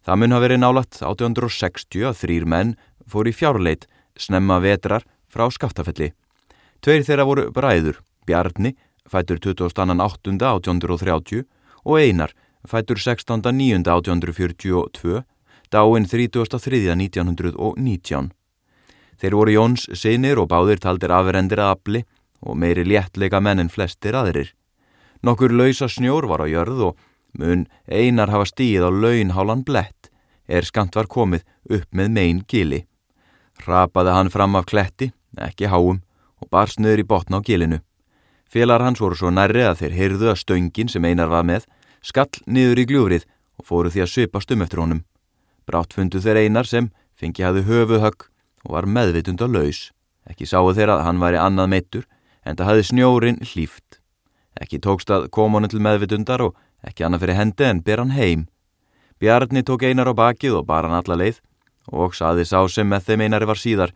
Það 0.05 0.17
mun 0.21 0.33
hafa 0.35 0.43
verið 0.45 0.59
nálagt 0.61 0.93
1860 1.01 2.05
að 2.09 2.19
þrýr 2.21 2.45
menn 2.45 2.77
fór 3.09 3.25
í 3.25 3.33
fjárleit 3.33 3.89
snemma 4.19 4.59
vetrar 4.61 5.03
frá 5.29 5.49
skaftafelli. 5.49 6.13
Tveir 6.79 7.03
þeirra 7.07 7.25
voru 7.27 7.51
bræður, 7.53 7.99
Bjarni, 8.29 8.71
fætur 9.09 9.37
22.8.1830 9.41 11.43
og 11.89 11.99
Einar, 11.99 12.31
fætur 12.69 12.97
16.9.1842, 13.01 15.23
dáinn 15.73 16.05
33.1919. 16.05 18.38
Þeir 19.19 19.35
voru 19.35 19.53
Jóns 19.53 19.85
sinir 19.99 20.39
og 20.39 20.47
báðir 20.51 20.79
taldir 20.79 21.11
afrendir 21.11 21.59
að 21.59 21.73
afli 21.75 22.03
og 22.39 22.55
meiri 22.55 22.85
léttleika 22.87 23.41
menn 23.43 23.59
en 23.59 23.71
flestir 23.71 24.15
aðrir. 24.15 24.53
Nokkur 25.23 25.51
lausa 25.51 25.89
snjór 25.91 26.29
var 26.31 26.45
á 26.45 26.47
jörð 26.47 26.85
og 26.89 27.01
mun 27.35 27.65
einar 27.87 28.31
hafa 28.31 28.47
stíð 28.47 28.87
á 28.87 28.89
launhálan 28.89 29.65
blett 29.67 30.07
er 30.47 30.65
skant 30.65 30.95
var 30.95 31.09
komið 31.11 31.43
upp 31.69 31.89
með 31.91 32.13
megin 32.15 32.45
gili. 32.47 32.85
Rapaði 33.67 34.15
hann 34.15 34.31
fram 34.31 34.55
af 34.55 34.69
kletti, 34.71 35.11
ekki 35.37 35.67
háum, 35.67 35.99
og 36.39 36.49
bar 36.49 36.71
snöður 36.71 37.03
í 37.03 37.07
botna 37.11 37.43
á 37.43 37.45
gilinu. 37.45 37.81
Félagar 38.49 38.87
hans 38.87 39.01
voru 39.03 39.19
svo 39.19 39.29
nærri 39.29 39.67
að 39.67 39.83
þeir 39.83 39.97
heyrðu 39.99 40.31
að 40.31 40.39
stöngin 40.41 40.89
sem 40.89 41.05
einar 41.05 41.29
var 41.29 41.45
með 41.45 41.67
skall 42.01 42.31
niður 42.47 42.81
í 42.81 42.87
gljúrið 42.89 43.27
og 43.59 43.67
fóru 43.67 43.91
því 43.91 44.05
að 44.05 44.11
svipast 44.13 44.51
um 44.55 44.63
eftir 44.65 44.81
honum. 44.81 45.03
Brátt 45.67 45.93
fundu 45.93 46.23
þeir 46.23 46.45
einar 46.47 46.65
sem 46.65 46.89
fengi 47.19 47.45
hafði 47.45 47.67
höfuhögg 47.67 48.29
og 48.65 48.75
var 48.75 48.87
meðvitund 48.89 49.41
á 49.43 49.47
laus. 49.47 49.89
Ekki 50.29 50.47
sáu 50.49 50.73
þeir 50.75 50.93
að 50.95 51.05
hann 51.07 51.21
væri 51.21 51.39
annað 51.41 51.71
meittur 51.73 52.05
en 52.45 52.57
það 52.59 52.69
hafði 52.69 52.87
snjórin 52.89 53.41
hlýft. 53.43 53.99
Ekki 54.59 54.81
tókst 54.83 55.11
að 55.13 55.29
koma 55.33 55.59
honum 55.59 55.71
til 55.71 55.83
meðvitundar 55.83 56.43
og 56.43 56.57
ekki 56.85 57.05
annað 57.05 57.25
fyrir 57.25 57.39
hendi 57.39 57.67
en 57.67 57.81
ber 57.85 58.03
hann 58.03 58.15
heim. 58.15 58.47
Bjarni 59.19 59.63
tók 59.67 59.83
einar 59.83 60.11
á 60.11 60.13
bakið 60.15 60.59
og 60.59 60.67
bar 60.67 60.87
hann 60.87 60.95
alla 60.99 61.17
leið 61.19 61.41
og 61.89 62.15
saði 62.15 62.45
sá 62.45 62.61
sem 62.69 62.87
með 62.87 63.09
þeim 63.09 63.25
einari 63.25 63.49
var 63.49 63.59
síðar 63.59 63.95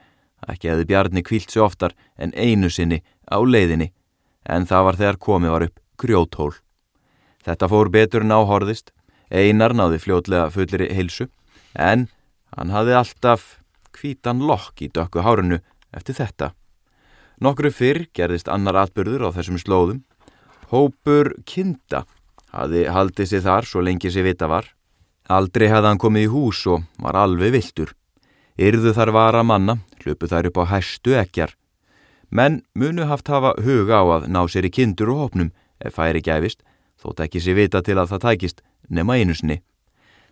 ekki 0.50 0.72
hefði 0.72 0.88
Bjarni 0.90 1.24
kvílt 1.24 1.52
sig 1.52 1.64
oftar 1.64 1.94
en 2.18 2.34
einu 2.36 2.70
sinni 2.72 3.02
á 3.30 3.40
leiðinni 3.40 3.92
en 4.44 4.68
það 4.68 4.86
var 4.88 5.00
þegar 5.00 5.20
komið 5.28 5.54
var 5.56 5.66
upp 5.68 5.80
grjóthól. 6.04 6.54
Þetta 7.44 7.70
fór 7.72 7.90
betur 7.92 8.24
en 8.24 8.36
áhorðist, 8.36 8.92
einar 9.32 9.76
náði 9.76 10.00
fljótlega 10.04 10.50
fullir 10.52 10.88
heilsu 10.92 11.30
en 11.76 12.08
hann 12.56 12.74
hafði 12.74 12.98
alltaf 13.00 13.46
kvítan 13.94 14.44
lokk 14.44 14.82
í 14.82 14.90
dökku 14.94 15.24
hárunu 15.24 15.60
eftir 15.94 16.18
þetta. 16.18 16.52
Nokkru 17.44 17.72
fyrr 17.74 18.06
gerðist 18.16 18.50
annar 18.52 18.78
atbyrður 18.84 19.28
á 19.28 19.36
þessum 19.36 19.60
slóðum. 19.62 20.04
Hópur 20.70 21.34
Kinda 21.46 22.06
hafði 22.54 22.86
haldið 22.90 23.30
sér 23.30 23.44
þar 23.48 23.68
svo 23.70 23.82
lengi 23.86 24.12
sér 24.14 24.28
vita 24.28 24.50
var. 24.50 24.70
Aldrei 25.30 25.70
hefði 25.72 25.90
hann 25.90 26.02
komið 26.02 26.28
í 26.28 26.32
hús 26.34 26.62
og 26.68 26.86
var 27.02 27.18
alveg 27.18 27.54
viltur. 27.56 27.94
Yrðu 28.60 28.94
þar 28.94 29.12
vara 29.16 29.44
manna, 29.44 29.80
hlupu 30.04 30.30
þær 30.30 30.52
upp 30.52 30.60
á 30.62 30.64
hæstu 30.76 31.16
ekjar. 31.18 31.56
Menn 32.30 32.62
munu 32.76 33.08
haft 33.10 33.30
hafa 33.30 33.54
huga 33.62 34.02
á 34.02 34.06
að 34.18 34.30
ná 34.30 34.42
sér 34.50 34.68
í 34.70 34.74
kindur 34.74 35.14
og 35.14 35.22
hopnum 35.24 35.52
ef 35.82 35.98
færi 35.98 36.22
gæfist, 36.22 36.62
þótt 37.02 37.26
ekki 37.26 37.42
sér 37.42 37.58
vita 37.58 37.82
til 37.82 37.98
að 37.98 38.14
það 38.14 38.26
tækist 38.28 38.64
nema 38.90 39.18
einusni. 39.18 39.62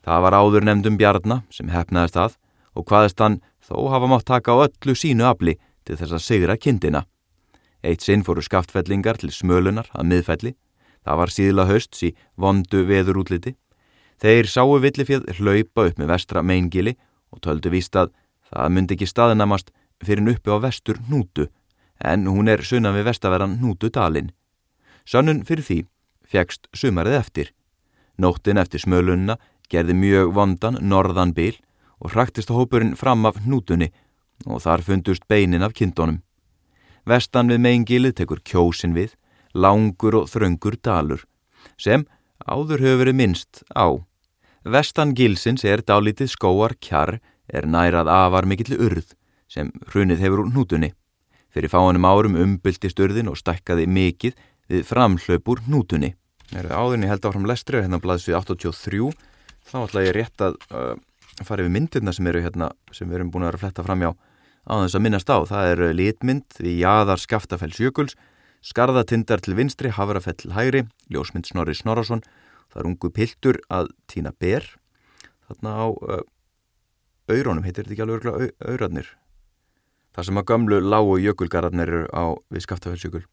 Það 0.05 0.21
var 0.25 0.37
áður 0.37 0.65
nefndum 0.65 0.97
Bjarnar 0.97 1.43
sem 1.53 1.69
hefnaðist 1.69 2.17
að 2.17 2.37
og 2.75 2.87
hvaðist 2.87 3.19
hann 3.19 3.39
þó 3.63 3.89
hafa 3.91 4.09
mátt 4.09 4.27
taka 4.27 4.55
á 4.55 4.63
öllu 4.67 4.95
sínu 4.95 5.25
afli 5.27 5.57
til 5.85 5.97
þess 5.99 6.15
að 6.17 6.25
sigra 6.25 6.57
kindina. 6.57 7.05
Eitt 7.83 8.05
sinn 8.05 8.23
fóru 8.23 8.43
skaftfellingar 8.45 9.17
til 9.21 9.31
smölunar 9.33 9.89
að 9.93 10.09
miðfelli. 10.11 10.53
Það 11.01 11.17
var 11.17 11.33
síðla 11.33 11.67
hösts 11.69 12.03
í 12.05 12.11
vondu 12.37 12.83
veður 12.85 13.23
útliti. 13.23 13.55
Þeir 14.21 14.45
sáu 14.45 14.77
villifjöð 14.83 15.31
hlaupa 15.39 15.87
upp 15.89 15.97
með 15.97 16.11
vestra 16.13 16.43
meingili 16.45 16.93
og 17.33 17.41
töldu 17.41 17.71
víst 17.73 17.95
að 17.97 18.11
það 18.51 18.75
myndi 18.75 18.97
ekki 18.97 19.09
staðinamast 19.09 19.71
fyrir 20.03 20.21
en 20.21 20.33
uppi 20.35 20.53
á 20.53 20.57
vestur 20.61 21.01
nútu 21.09 21.47
en 22.01 22.27
hún 22.29 22.49
er 22.49 22.61
sunna 22.65 22.93
við 22.93 23.07
vestaverðan 23.09 23.57
nútu 23.61 23.89
dalin. 23.93 24.31
Sönnun 25.05 25.41
fyrir 25.45 25.65
því 25.65 25.79
fegst 26.25 26.69
sumarið 26.73 27.17
eftir. 27.17 27.51
Nóttin 28.17 28.61
eftir 28.61 28.81
smölunna 28.81 29.37
gerði 29.71 29.95
mjög 29.97 30.33
vondan 30.35 30.77
norðan 30.81 31.33
bil 31.33 31.55
og 32.01 32.15
hraktist 32.15 32.49
hópurinn 32.49 32.97
fram 32.97 33.25
af 33.29 33.39
nútunni 33.45 33.91
og 34.45 34.63
þar 34.63 34.81
fundust 34.85 35.27
beinin 35.29 35.63
af 35.63 35.75
kindónum. 35.77 36.21
Vestan 37.05 37.49
við 37.49 37.61
meingilið 37.65 38.15
tekur 38.21 38.41
kjósin 38.45 38.95
við, 38.97 39.13
langur 39.53 40.21
og 40.21 40.29
þröngur 40.29 40.77
dalur, 40.81 41.25
sem 41.77 42.05
áður 42.45 42.81
hefur 42.81 43.03
verið 43.03 43.17
minnst 43.17 43.63
á. 43.73 44.01
Vestan 44.65 45.13
gilsins 45.17 45.65
er 45.65 45.81
dálítið 45.81 46.29
skóar 46.29 46.75
kjar 46.77 47.19
er 47.49 47.67
nærað 47.67 48.09
afar 48.13 48.45
mikill 48.45 48.77
urð 48.77 49.15
sem 49.51 49.71
hrunið 49.91 50.21
hefur 50.23 50.45
úr 50.45 50.51
nútunni. 50.53 50.93
Fyrir 51.51 51.71
fáinum 51.73 52.07
árum 52.07 52.37
umbyltist 52.39 52.99
urðin 53.01 53.31
og 53.31 53.39
stækkaði 53.41 53.87
mikið 53.89 54.37
við 54.71 54.85
framhlaup 54.87 55.49
úr 55.51 55.63
nútunni. 55.67 56.13
Áðurinn 56.51 57.05
ég 57.07 57.11
held 57.11 57.25
áfram 57.27 57.47
lestri 57.49 57.81
hérna 57.81 57.99
blaðsvið 58.03 58.37
83 58.39 59.11
þá 59.71 59.77
ætla 59.81 60.05
ég 60.05 60.15
rétt 60.15 60.43
að 60.45 60.57
uh, 60.71 60.95
fara 61.47 61.63
yfir 61.63 61.73
myndirna 61.73 62.13
sem 62.15 62.27
eru 62.27 62.41
hérna 62.43 62.71
sem 62.95 63.09
við 63.09 63.19
erum 63.19 63.31
búin 63.33 63.45
að 63.45 63.51
vera 63.51 63.59
að 63.61 63.65
fletta 63.65 63.85
fram 63.87 64.03
hjá 64.03 64.11
á 64.11 64.73
þess 64.83 64.97
að 64.97 65.03
minnast 65.05 65.31
á. 65.31 65.37
Það 65.49 65.71
er 65.71 65.83
litmynd 65.97 66.59
við 66.59 66.75
Jæðar 66.83 67.21
Skaftafells 67.21 67.79
Jökuls, 67.81 68.17
Skarðatindar 68.61 69.41
til 69.41 69.55
vinstri, 69.57 69.89
Havarafell 69.89 70.37
til 70.37 70.53
hægri, 70.53 70.83
Ljósmynd 71.09 71.49
Snorri 71.49 71.73
Snorarsson 71.77 72.21
það 72.71 72.83
er 72.83 72.91
ungu 72.91 73.09
piltur 73.15 73.57
að 73.73 73.89
týna 74.11 74.35
ber. 74.37 74.67
Þarna 75.49 75.73
á 75.81 75.87
uh, 75.89 76.21
auðrónum, 77.31 77.65
heitir 77.65 77.83
þetta 77.83 77.95
ekki 77.95 78.05
alveg 78.05 78.21
örgla 78.21 78.51
auðrarnir 78.67 79.09
það 80.15 80.27
sem 80.27 80.39
að 80.41 80.47
gamlu 80.51 80.79
lágu 80.83 81.17
jökulgararnir 81.23 81.91
eru 81.91 82.07
á 82.11 82.35
við 82.51 82.65
Skaftafellsjökul 82.65 83.23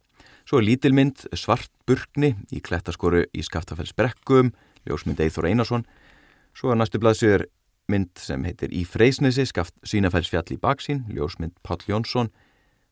svo 0.48 0.60
er 0.60 0.66
lítilmynd 0.68 1.26
svart 1.36 1.70
burkni 1.88 2.32
í 2.54 2.62
klettaskoru 2.64 3.24
í 3.34 3.44
Skaftafellsbrekkum 3.44 4.52
ljósmynd 4.88 5.20
Eithor 5.20 5.48
Einarsson. 5.48 5.84
Svo 6.56 6.72
er 6.72 6.78
næstu 6.78 7.00
blaðsögur 7.02 7.44
mynd 7.88 8.20
sem 8.20 8.44
heitir 8.44 8.72
Í 8.74 8.84
Freysnesi, 8.88 9.46
Skaft 9.48 9.74
Svínafellsfjall 9.86 10.54
í 10.54 10.60
baksín 10.60 11.06
ljósmynd 11.12 11.56
Pál 11.64 11.80
Jónsson 11.88 12.32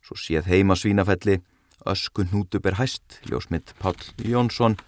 svo 0.05 0.17
séð 0.21 0.49
heima 0.51 0.77
Svínafelli 0.79 1.41
Öskun 1.87 2.33
Hútuber 2.33 2.79
Hæst 2.81 3.21
ljósmynd 3.29 3.75
Pál 3.81 3.99
Jónsson 4.25 4.79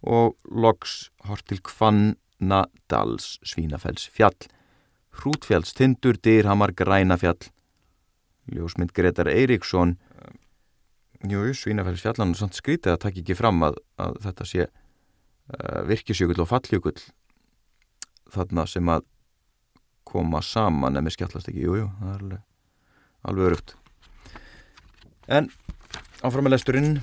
og 0.00 0.36
loks 0.46 1.10
hort 1.28 1.44
til 1.50 1.60
Kvannadals 1.66 3.38
Svínafells 3.44 4.06
fjall 4.14 4.38
Hrútfjalls 5.20 5.74
Tindur 5.74 6.16
Dýrhamar 6.16 6.72
Grænafjall. 6.72 7.50
Ljósmynd 8.50 8.92
Gretar 8.94 9.28
Eiríksson. 9.28 9.98
Jú, 11.28 11.42
Svínafells 11.52 12.00
fjallan 12.00 12.32
og 12.32 12.54
skrítið 12.56 12.94
að 12.94 13.02
takk 13.02 13.18
ekki 13.20 13.36
fram 13.36 13.60
að, 13.66 13.76
að 14.00 14.16
þetta 14.24 14.46
sé 14.48 14.66
uh, 14.66 15.80
virkisjökull 15.90 16.40
og 16.40 16.48
falljökull 16.48 16.96
þarna 18.30 18.64
sem 18.70 18.88
að 18.88 19.04
koma 20.10 20.42
saman 20.44 20.98
en 20.98 21.06
með 21.06 21.16
skjallast 21.16 21.50
ekki, 21.50 21.64
jújú, 21.64 21.84
jú, 21.84 21.90
það 22.00 22.14
er 22.14 22.24
alveg 22.24 22.46
alveg 23.30 23.50
örugt 23.50 23.76
en 25.30 25.46
áfram 26.26 26.46
með 26.46 26.56
lesturinn. 26.56 26.98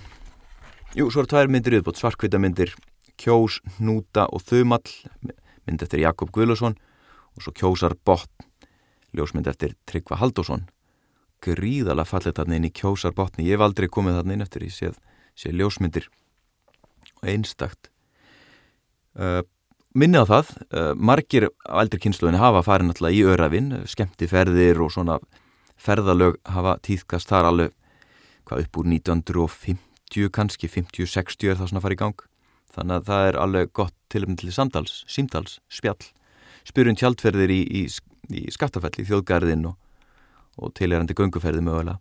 Jú, 0.98 1.08
svo 1.12 1.24
eru 1.24 1.32
tvær 1.32 1.52
myndir 1.52 1.78
yfirbútt, 1.78 2.00
svarkvita 2.00 2.40
myndir, 2.42 2.74
Kjós, 3.18 3.60
Hnúta 3.78 4.28
og 4.34 4.44
Þumall, 4.46 4.92
mynd 5.68 5.84
eftir 5.84 6.04
Jakob 6.04 6.32
Guðlusson 6.36 6.78
og 7.38 7.46
svo 7.46 7.54
Kjósar 7.56 7.96
Botn, 8.06 8.48
ljósmynd 9.18 9.50
eftir 9.50 9.76
Tryggva 9.90 10.20
Haldásson. 10.22 10.68
Gríðalega 11.44 12.10
fallet 12.10 12.38
þarna 12.38 12.58
inn 12.58 12.70
í 12.70 12.74
Kjósar 12.74 13.14
Botni, 13.18 13.46
ég 13.48 13.58
hef 13.58 13.66
aldrei 13.68 13.90
komið 13.90 14.20
þarna 14.20 14.38
inn 14.38 14.46
eftir 14.46 14.66
í 14.66 14.72
séð, 14.74 14.98
séð 15.38 15.62
ljósmyndir. 15.62 16.08
Og 17.22 17.30
einstakt. 17.34 17.92
Uh, 19.18 19.42
minni 19.96 20.20
á 20.20 20.26
það, 20.28 20.54
uh, 20.74 20.94
margir 20.96 21.50
á 21.64 21.80
eldri 21.82 22.02
kynsluðinu 22.04 22.42
hafa 22.42 22.64
farin 22.66 22.92
alltaf 22.94 23.14
í 23.16 23.24
örafinn, 23.24 23.74
skemmti 23.88 24.30
ferðir 24.30 24.82
og 24.84 24.94
svona 24.94 25.20
ferðalög 25.78 26.40
hafa 26.50 26.78
týðkast 26.84 27.30
þar 27.30 27.52
alveg 27.52 27.76
hvað 28.48 28.64
upp 28.64 28.80
úr 28.80 28.90
1950 28.96 29.84
50 30.08 30.32
kannski, 30.32 30.68
50-60 30.68 31.52
er 31.52 31.58
það 31.58 31.70
svona 31.72 31.82
að 31.82 31.86
fara 31.86 31.96
í 31.96 32.00
gang. 32.00 32.22
Þannig 32.72 32.96
að 32.96 33.08
það 33.08 33.28
er 33.28 33.38
alveg 33.42 33.72
gott 33.74 33.96
tilum 34.10 34.38
til 34.38 34.52
samtals, 34.54 35.04
símtals, 35.08 35.60
spjall. 35.70 36.12
Spyrjum 36.68 36.98
tjaldferðir 37.00 37.52
í, 37.52 37.62
í, 37.64 37.82
í 38.32 38.52
skattafelli, 38.52 39.06
þjóðgarðin 39.08 39.68
og, 39.72 39.78
og 40.58 40.74
tilherandi 40.78 41.16
gönguferði 41.18 41.64
mögulega. 41.64 42.00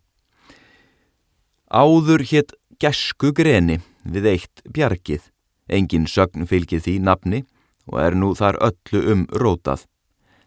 Áður 1.67 2.23
hétt 2.31 2.55
gesku 2.79 3.33
greni 3.35 3.81
við 4.05 4.31
eitt 4.37 4.63
bjargið. 4.71 5.31
Engin 5.67 6.07
sögn 6.07 6.47
fylgið 6.47 6.85
því 6.85 6.99
nafni 7.03 7.43
og 7.87 8.01
er 8.03 8.19
nú 8.19 8.33
þar 8.39 8.61
öllu 8.71 9.05
um 9.13 9.27
rótað 9.31 9.87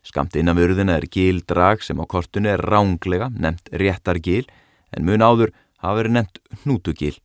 Skamt 0.03 0.37
innan 0.39 0.55
vörðina 0.55 0.95
er 0.95 1.09
gildrag 1.11 1.83
sem 1.83 1.99
á 1.99 2.05
kortunu 2.07 2.47
er 2.49 2.63
ránglega 2.63 3.27
nefnt 3.35 3.67
réttargil 3.75 4.45
en 4.95 5.05
mun 5.05 5.23
áður 5.23 5.51
hafa 5.83 5.97
verið 5.99 6.15
nefnt 6.15 6.39
hnútugil 6.63 7.17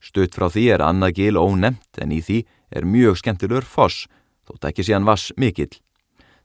Stutt 0.00 0.34
frá 0.36 0.48
því 0.48 0.64
er 0.74 0.82
annað 0.84 1.18
gil 1.18 1.36
ónemt 1.36 2.00
en 2.00 2.12
í 2.16 2.22
því 2.24 2.40
er 2.72 2.88
mjög 2.88 3.18
skemmtilegur 3.20 3.66
foss, 3.68 4.06
þótt 4.48 4.70
ekki 4.70 4.86
síðan 4.86 5.08
vass 5.08 5.32
mikill. 5.36 5.72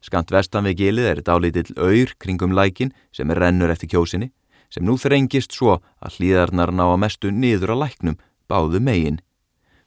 Skant 0.03 0.33
vestan 0.33 0.67
við 0.67 0.81
gilið 0.83 1.07
er 1.09 1.21
dálítill 1.25 1.71
auður 1.79 2.11
kringum 2.21 2.53
lækin 2.53 2.91
sem 3.15 3.31
er 3.31 3.39
rennur 3.41 3.71
eftir 3.71 3.89
kjósinni, 3.93 4.29
sem 4.69 4.83
nú 4.85 4.97
þrengist 4.99 5.55
svo 5.55 5.79
að 6.03 6.19
hlýðarnar 6.19 6.73
ná 6.75 6.83
að 6.89 7.01
mestu 7.05 7.31
niður 7.31 7.75
að 7.75 7.81
læknum 7.85 8.19
báðu 8.51 8.81
megin. 8.83 9.21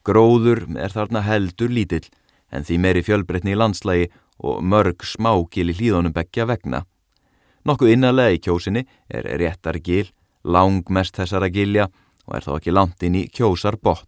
Gróður 0.06 0.64
er 0.80 0.94
þarna 0.94 1.22
heldur 1.26 1.70
lítill 1.70 2.06
en 2.52 2.64
því 2.64 2.78
meiri 2.82 3.02
fjölbreytni 3.04 3.54
í 3.54 3.58
landslægi 3.58 4.08
og 4.38 4.62
mörg 4.62 5.04
smágil 5.04 5.72
í 5.72 5.76
hlýðunum 5.76 6.14
begja 6.14 6.46
vegna. 6.48 6.84
Nokkuð 7.66 7.92
innarlega 7.92 8.36
í 8.36 8.42
kjósinni 8.42 8.84
er 9.10 9.26
réttar 9.40 9.80
gil, 9.84 10.06
langmest 10.44 11.18
þessara 11.18 11.50
gilja 11.52 11.88
og 12.28 12.38
er 12.38 12.46
þá 12.46 12.52
ekki 12.56 12.74
langt 12.74 13.02
inn 13.04 13.18
í 13.18 13.26
kjósar 13.28 13.76
botn. 13.82 14.06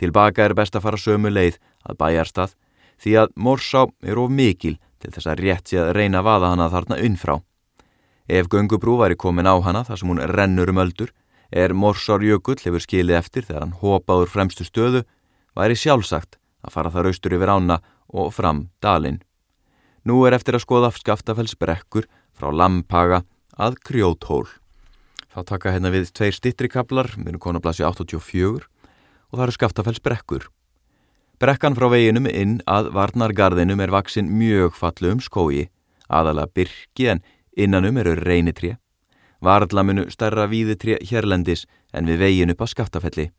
Tilbaka 0.00 0.46
er 0.46 0.56
best 0.58 0.74
að 0.74 0.86
fara 0.88 0.98
sömu 0.98 1.30
leið 1.30 1.60
að 1.86 1.98
bæjarstað 2.00 2.56
því 3.02 3.16
að 3.22 3.32
morsá 3.36 3.86
er 4.02 4.18
of 4.18 4.30
mikil 4.32 4.78
til 5.02 5.12
þess 5.12 5.28
að 5.28 5.42
rétt 5.44 5.70
sé 5.70 5.78
að 5.82 5.92
reyna 5.98 6.22
að 6.22 6.28
vaða 6.30 6.52
hana 6.54 6.70
þarna 6.72 7.00
unnfrá. 7.06 7.36
Ef 8.26 8.48
Gungubrú 8.48 8.96
væri 9.00 9.18
komin 9.18 9.50
á 9.50 9.54
hana 9.62 9.82
þar 9.84 9.98
sem 10.00 10.08
hún 10.08 10.22
rennur 10.32 10.70
um 10.70 10.80
öldur, 10.82 11.10
er 11.52 11.74
Morsárjökull 11.76 12.62
hefur 12.64 12.80
skilið 12.80 13.18
eftir 13.18 13.44
þegar 13.44 13.66
hann 13.66 13.74
hopaður 13.82 14.30
fremstu 14.32 14.64
stöðu, 14.64 15.02
væri 15.52 15.76
sjálfsagt 15.76 16.38
að 16.62 16.74
fara 16.74 16.92
þar 16.94 17.10
austur 17.10 17.36
yfir 17.36 17.52
ána 17.52 17.78
og 18.08 18.32
fram 18.34 18.68
dalinn. 18.82 19.20
Nú 20.06 20.24
er 20.26 20.34
eftir 20.34 20.56
að 20.56 20.64
skoða 20.64 20.90
skaftafells 20.94 21.54
brekkur 21.58 22.08
frá 22.34 22.50
Lampaga 22.50 23.22
að 23.54 23.78
Krjóthól. 23.86 24.48
Þá 25.32 25.40
taka 25.48 25.72
hérna 25.72 25.92
við 25.94 26.10
tveir 26.12 26.34
stittri 26.36 26.68
kaplar, 26.68 27.12
við 27.16 27.32
erum 27.32 27.42
konað 27.42 27.64
blasið 27.66 27.88
84 27.88 28.66
og 29.32 29.38
það 29.38 29.44
eru 29.46 29.54
skaftafells 29.56 30.02
brekkur. 30.04 30.48
Brekkan 31.40 31.74
frá 31.74 31.88
veginum 31.90 32.28
inn 32.28 32.58
að 32.70 32.92
Varnargarðinum 32.94 33.80
er 33.82 33.94
vaksinn 33.94 34.28
mjög 34.30 34.76
fallu 34.78 35.14
um 35.16 35.22
skói, 35.22 35.68
aðalega 36.06 36.52
byrki 36.54 37.08
en 37.14 37.22
innanum 37.56 37.98
eru 38.02 38.14
reynitré. 38.18 38.76
Varðlamunu 39.42 40.04
starra 40.12 40.44
víðitré 40.46 41.00
hérlendis 41.02 41.64
en 41.90 42.06
við 42.06 42.20
vegin 42.22 42.52
upp 42.54 42.62
á 42.62 42.66
skaftafelli. 42.70 43.30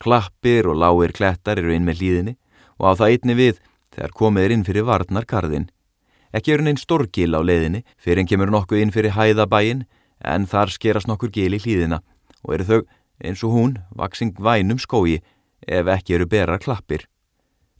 Klappir 0.00 0.70
og 0.70 0.78
lágir 0.80 1.12
klettar 1.12 1.60
eru 1.60 1.74
inn 1.74 1.84
með 1.84 2.00
hlýðinni 2.00 2.36
og 2.82 2.90
á 2.90 2.92
það 2.98 3.14
einni 3.14 3.38
við 3.38 3.60
þegar 3.94 4.14
komið 4.18 4.44
er 4.44 4.54
inn 4.56 4.66
fyrir 4.66 4.86
Varnargarðin. 4.88 5.68
Ekki 6.34 6.54
eru 6.54 6.66
neinn 6.66 6.80
stórgil 6.80 7.36
á 7.36 7.40
leiðinni 7.44 7.84
fyrir 8.00 8.22
en 8.22 8.28
kemur 8.28 8.50
nokkuð 8.50 8.82
inn 8.82 8.94
fyrir 8.94 9.14
hæðabæin 9.14 9.84
en 10.18 10.48
þar 10.50 10.72
skerast 10.74 11.08
nokkur 11.10 11.30
gil 11.30 11.54
í 11.54 11.60
hlýðina 11.62 12.00
og 12.42 12.54
eru 12.56 12.68
þau 12.68 12.80
eins 13.22 13.42
og 13.46 13.54
hún 13.54 13.78
vaksing 13.94 14.34
vænum 14.34 14.80
skói 14.82 15.20
ef 15.62 15.86
ekki 15.94 16.16
eru 16.16 16.26
berar 16.26 16.58
klappir. 16.58 17.06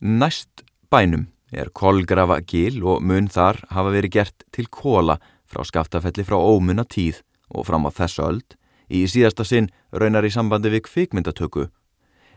Næst 0.01 0.63
bænum 0.91 1.27
er 1.53 1.73
kolgrafa 1.75 2.41
gil 2.47 2.83
og 2.85 3.03
mun 3.03 3.29
þar 3.29 3.59
hafa 3.71 3.91
verið 3.93 4.17
gert 4.19 4.45
til 4.53 4.69
kóla 4.71 5.19
frá 5.49 5.65
skaftafelli 5.67 6.25
frá 6.25 6.39
ómunna 6.39 6.85
tíð 6.85 7.23
og 7.51 7.67
fram 7.69 7.89
á 7.89 7.91
þessu 7.91 8.25
öld 8.29 8.57
í 8.93 9.05
síðasta 9.09 9.45
sinn 9.49 9.71
raunar 9.93 10.25
í 10.25 10.33
sambandi 10.33 10.73
við 10.73 10.87
kvikmyndatöku. 10.89 11.69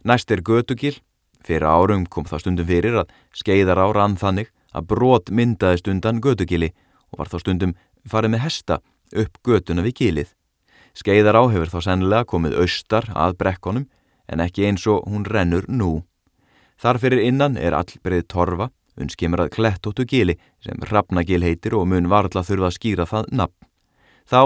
Næst 0.06 0.32
er 0.32 0.44
gödugil, 0.46 1.00
fyrir 1.46 1.68
árum 1.68 2.06
kom 2.10 2.26
það 2.28 2.44
stundum 2.44 2.70
fyrir 2.70 2.98
að 3.02 3.14
skeiðar 3.36 3.82
á 3.82 3.88
rann 3.94 4.18
þannig 4.20 4.52
að 4.76 4.88
brot 4.92 5.32
myndaðist 5.32 5.88
undan 5.92 6.22
gödugili 6.24 6.72
og 7.12 7.22
var 7.22 7.32
þá 7.32 7.38
stundum 7.44 7.76
farið 8.10 8.34
með 8.34 8.44
hesta 8.46 8.80
upp 9.16 9.40
göduna 9.46 9.86
við 9.86 10.00
gilið. 10.02 10.34
Skeiðar 10.96 11.40
á 11.40 11.44
hefur 11.52 11.72
þá 11.72 11.80
sennilega 11.90 12.28
komið 12.32 12.58
austar 12.64 13.10
að 13.14 13.38
brekkonum 13.42 13.88
en 14.32 14.42
ekki 14.42 14.66
eins 14.68 14.86
og 14.88 15.06
hún 15.10 15.26
rennur 15.28 15.68
nú. 15.68 16.04
Þar 16.82 17.00
fyrir 17.00 17.24
innan 17.24 17.58
er 17.58 17.76
all 17.76 17.92
breið 18.04 18.28
torfa, 18.32 18.70
unskimur 19.00 19.46
að 19.46 19.54
klettóttu 19.56 20.06
gili 20.08 20.38
sem 20.64 20.80
rafnagil 20.90 21.44
heitir 21.44 21.76
og 21.76 21.88
mun 21.92 22.10
varðla 22.12 22.44
þurfa 22.48 22.72
að 22.72 22.78
skýra 22.78 23.08
það 23.08 23.32
nafn. 23.32 23.58
Þá 24.26 24.42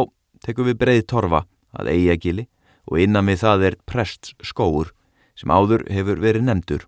tekum 0.45 0.69
við 0.69 0.79
breið 0.81 1.03
torfa 1.09 1.45
að 1.73 1.91
eiga 1.93 2.17
gili 2.17 2.47
og 2.89 3.01
innan 3.01 3.29
við 3.29 3.43
það 3.43 3.65
er 3.69 3.77
prests 3.85 4.33
skóur 4.41 4.91
sem 5.39 5.51
áður 5.51 5.85
hefur 5.87 6.19
verið 6.19 6.47
nefndur. 6.49 6.83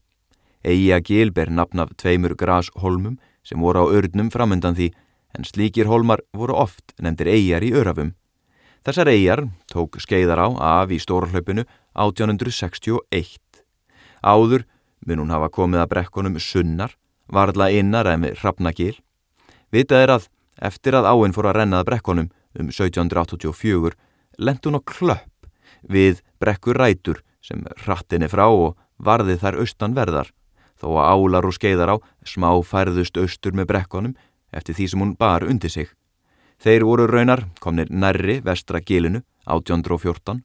Eiga 0.67 0.99
gil 0.99 1.31
ber 1.31 1.49
nafn 1.49 1.79
af 1.81 1.93
tveimur 1.97 2.35
grashólmum 2.37 3.17
sem 3.47 3.61
voru 3.63 3.87
á 3.87 3.93
örnum 3.95 4.29
framöndan 4.33 4.75
því 4.75 4.91
en 5.37 5.47
slíkir 5.47 5.87
hólmar 5.87 6.21
voru 6.35 6.57
oft 6.59 6.91
nefndir 6.99 7.31
eigjar 7.31 7.63
í 7.63 7.71
örafum. 7.71 8.11
Þessar 8.85 9.11
eigjar 9.13 9.45
tók 9.71 9.97
skeiðar 10.01 10.41
á 10.41 10.47
af 10.83 10.91
í 10.91 10.99
stórhlaupinu 10.99 11.63
1861. 11.95 13.39
Áður 14.21 14.67
mun 15.05 15.23
hún 15.23 15.33
hafa 15.33 15.49
komið 15.49 15.83
að 15.85 15.91
brekkunum 15.95 16.37
sunnar, 16.41 16.93
varðla 17.31 17.71
innar 17.73 18.09
en 18.11 18.27
við 18.27 18.37
Hrafnagil. 18.41 18.95
Vitað 19.71 20.03
er 20.03 20.13
að 20.17 20.29
eftir 20.61 20.97
að 20.97 21.09
áinn 21.09 21.33
fór 21.33 21.49
að 21.49 21.61
rennaða 21.61 21.87
brekkunum 21.89 22.29
um 22.59 22.69
1784 22.69 23.95
lent 24.37 24.65
hún 24.65 24.77
á 24.77 24.81
klöpp 24.83 25.47
við 25.87 26.21
brekkur 26.41 26.77
rætur 26.77 27.21
sem 27.41 27.63
hrattinni 27.83 28.29
frá 28.31 28.47
og 28.49 28.77
varði 29.01 29.37
þær 29.41 29.61
austanverðar 29.63 30.31
þó 30.81 30.87
að 30.97 31.09
álar 31.13 31.47
og 31.47 31.55
skeiðar 31.57 31.93
á 31.93 31.95
smá 32.25 32.49
færðust 32.65 33.17
austur 33.21 33.57
með 33.57 33.69
brekkunum 33.73 34.15
eftir 34.51 34.77
því 34.77 34.87
sem 34.91 35.03
hún 35.03 35.17
bar 35.17 35.45
undir 35.45 35.71
sig. 35.71 35.89
Þeir 36.61 36.85
voru 36.85 37.07
raunar 37.09 37.45
komnir 37.61 37.89
nærri 37.89 38.39
vestra 38.45 38.81
gilinu 38.81 39.23
1814 39.45 40.43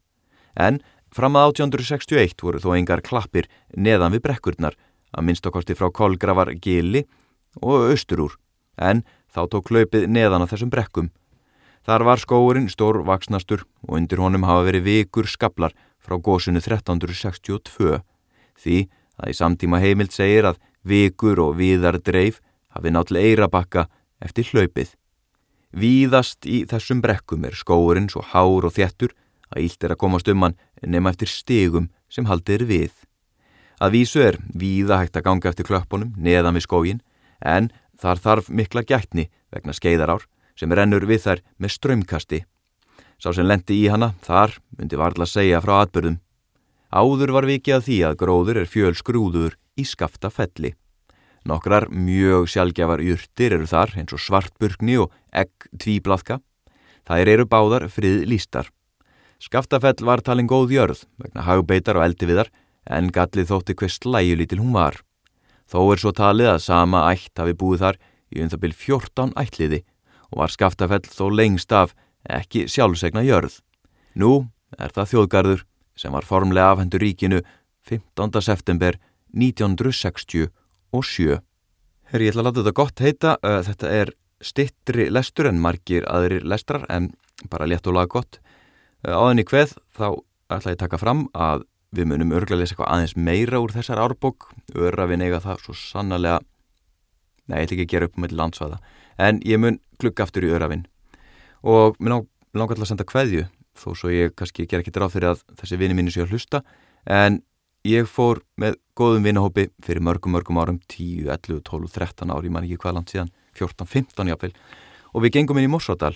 en 0.56 0.80
fram 1.12 1.36
að 1.36 1.52
1861 1.60 2.44
voru 2.44 2.60
þó 2.60 2.70
engar 2.76 3.04
klappir 3.04 3.48
neðan 3.76 4.16
við 4.16 4.24
brekkurnar 4.28 4.76
að 5.12 5.28
minnstakosti 5.28 5.76
frá 5.76 5.90
Kolgravar 5.92 6.52
gili 6.60 7.04
og 7.60 7.90
austur 7.90 8.26
úr 8.26 8.38
en 8.76 9.04
þá 9.32 9.44
tók 9.52 9.70
hlaupið 9.72 10.08
neðan 10.08 10.44
að 10.44 10.54
þessum 10.54 10.72
brekkum. 10.72 11.10
Þar 11.86 12.02
var 12.08 12.20
skóurinn 12.20 12.70
stór 12.72 13.02
vaksnastur 13.06 13.62
og 13.86 13.98
undir 14.00 14.20
honum 14.20 14.44
hafa 14.48 14.66
verið 14.66 14.88
vikur 14.88 15.28
skablar 15.30 15.76
frá 16.06 16.18
gósunu 16.22 16.62
1362 16.62 18.00
því 18.62 18.78
að 19.18 19.32
í 19.32 19.36
samtíma 19.36 19.80
heimild 19.82 20.14
segir 20.14 20.46
að 20.52 20.60
vikur 20.86 21.40
og 21.42 21.56
viðar 21.58 21.98
dreif 21.98 22.40
hafi 22.76 22.92
náttúrulega 22.92 23.32
eirabakka 23.32 23.86
eftir 24.22 24.48
hlaupið. 24.52 24.94
Víðast 25.76 26.46
í 26.46 26.62
þessum 26.68 27.02
brekkum 27.04 27.44
er 27.44 27.56
skóurinn 27.58 28.08
svo 28.12 28.22
hár 28.22 28.68
og 28.68 28.76
þjættur 28.76 29.12
að 29.50 29.66
ílt 29.66 29.84
er 29.84 29.94
að 29.94 30.02
komast 30.02 30.30
um 30.30 30.46
hann 30.46 30.56
nema 30.82 31.12
eftir 31.12 31.30
stigum 31.30 31.90
sem 32.08 32.28
haldir 32.30 32.64
við. 32.68 32.92
Að 33.82 33.98
vísu 33.98 34.22
er 34.24 34.38
víða 34.56 35.02
hægt 35.02 35.18
að 35.18 35.26
ganga 35.26 35.50
eftir 35.50 35.68
klöppunum 35.68 36.14
neðan 36.16 36.56
við 36.56 36.64
skógin 36.64 37.02
en 37.44 37.68
þar 38.00 38.22
þarf 38.24 38.48
mikla 38.48 38.86
gætni 38.86 39.28
vegna 39.52 39.74
skeiðarár 39.76 40.24
sem 40.56 40.72
rennur 40.72 41.04
við 41.04 41.26
þær 41.26 41.42
með 41.60 41.74
strömmkasti. 41.74 42.44
Sá 43.16 43.32
sem 43.32 43.46
lendi 43.48 43.78
í 43.80 43.86
hana 43.88 44.12
þar 44.24 44.58
myndi 44.76 44.98
varðla 45.00 45.26
segja 45.28 45.62
frá 45.64 45.80
atbyrðum. 45.82 46.18
Áður 46.92 47.32
var 47.36 47.48
vikið 47.48 47.76
að 47.76 47.86
því 47.86 48.00
að 48.08 48.18
gróður 48.20 48.60
er 48.62 48.68
fjöl 48.70 48.94
skrúður 48.96 49.56
í 49.76 49.84
skafta 49.88 50.30
felli. 50.30 50.74
Nokkrar 51.46 51.88
mjög 51.90 52.48
sjálfgjafar 52.50 53.02
júrtir 53.06 53.54
eru 53.54 53.68
þar 53.70 53.92
eins 54.00 54.14
og 54.14 54.22
svartburkni 54.22 54.96
og 54.98 55.12
egg 55.30 55.68
tvíblaðka. 55.78 56.40
Þær 57.06 57.30
eru 57.30 57.46
báðar 57.46 57.86
frið 57.92 58.24
lístar. 58.26 58.70
Skaftafell 59.38 60.00
var 60.00 60.22
talin 60.24 60.48
góð 60.48 60.72
jörð 60.74 61.04
vegna 61.20 61.44
hagbeitar 61.44 61.98
og 62.00 62.06
eldiviðar 62.06 62.48
en 62.88 63.10
gallið 63.12 63.50
þótti 63.50 63.76
hver 63.76 63.92
slæjulítil 63.92 64.62
hún 64.62 64.72
var. 64.74 64.96
Þó 65.70 65.80
er 65.92 66.00
svo 66.00 66.12
talið 66.16 66.50
að 66.54 66.64
sama 66.64 67.04
ætt 67.12 67.38
hafi 67.38 67.54
búið 67.58 67.84
þar 67.84 68.00
í 68.32 68.42
um 68.42 68.50
það 68.50 68.62
byrj 68.64 68.76
14 68.80 69.34
ættliði 69.42 69.82
og 70.32 70.40
var 70.40 70.54
Skaftafell 70.54 71.04
þó 71.06 71.26
lengst 71.30 71.74
af 71.74 71.94
ekki 72.28 72.66
sjálfsegna 72.70 73.22
jörð. 73.26 73.60
Nú 74.16 74.46
er 74.78 74.90
það 74.94 75.10
þjóðgarður 75.12 75.64
sem 75.96 76.12
var 76.12 76.24
formlega 76.28 76.70
afhendur 76.74 77.00
ríkinu 77.00 77.40
15. 77.86 78.42
september 78.42 78.98
1967. 79.36 81.40
Herri, 82.06 82.26
ég 82.26 82.32
ætla 82.32 82.42
að 82.42 82.48
láta 82.48 82.62
þetta 82.62 82.80
gott 82.80 82.98
heita. 83.02 83.36
Þetta 83.42 83.86
er 83.92 84.08
stittri 84.44 85.08
lestur 85.10 85.48
en 85.50 85.62
margir 85.62 86.06
aðrir 86.10 86.44
lestrar 86.44 86.86
en 86.92 87.10
bara 87.50 87.68
létt 87.68 87.86
og 87.86 87.96
laga 87.96 88.12
gott. 88.18 88.40
Áðan 89.06 89.42
í 89.42 89.46
hveð 89.46 89.70
þá 89.96 90.06
ætla 90.50 90.72
ég 90.72 90.76
að 90.76 90.84
taka 90.84 91.02
fram 91.02 91.20
að 91.34 91.64
við 91.96 92.04
munum 92.10 92.34
örglega 92.36 92.60
lesa 92.60 92.74
eitthvað 92.74 92.92
aðeins 92.92 93.16
meira 93.16 93.62
úr 93.62 93.72
þessar 93.74 94.02
árbók. 94.02 94.38
Örafin 94.74 95.24
eiga 95.24 95.40
það 95.44 95.62
svo 95.64 95.74
sannlega, 95.78 96.40
nei, 97.46 97.58
ég 97.60 97.66
ætla 97.66 97.76
ekki 97.76 97.86
að 97.86 97.94
gera 97.94 98.08
upp 98.10 98.16
með 98.20 98.36
landsvæða, 98.40 98.78
en 99.28 99.34
ég 99.46 99.62
mun 99.62 99.80
klukka 100.02 100.26
aftur 100.26 100.44
í 100.44 100.52
örafin. 100.52 100.84
Og 101.62 101.96
mér 102.00 102.24
langar 102.56 102.76
alltaf 102.76 102.86
að 102.86 102.92
senda 102.92 103.08
hveðju 103.08 103.46
þó 103.76 103.90
svo 103.92 104.10
ég 104.12 104.32
kannski 104.36 104.66
ger 104.68 104.80
ekki 104.80 104.94
dráð 104.94 105.16
fyrir 105.16 105.34
að 105.34 105.44
þessi 105.60 105.78
vini 105.80 105.96
mínu 105.96 106.12
sé 106.12 106.24
að 106.24 106.32
hlusta. 106.32 106.62
En 107.04 107.42
ég 107.86 108.08
fór 108.10 108.40
með 108.60 108.78
góðum 108.98 109.26
vinahópi 109.26 109.68
fyrir 109.84 110.02
mörgum 110.04 110.34
mörgum 110.34 110.58
árum 110.58 110.78
10, 110.88 111.28
11, 111.28 111.60
12, 111.66 111.92
13 111.94 112.32
ári, 112.32 112.48
ég 112.48 112.54
man 112.54 112.66
ekki 112.66 112.80
hvað 112.82 112.96
land 112.96 113.12
síðan 113.12 113.30
14, 113.56 113.86
15 113.92 114.32
jáfnvel 114.32 114.52
og 115.12 115.24
við 115.24 115.36
gengum 115.36 115.60
inn 115.60 115.68
í 115.68 115.72
Morsádal 115.72 116.14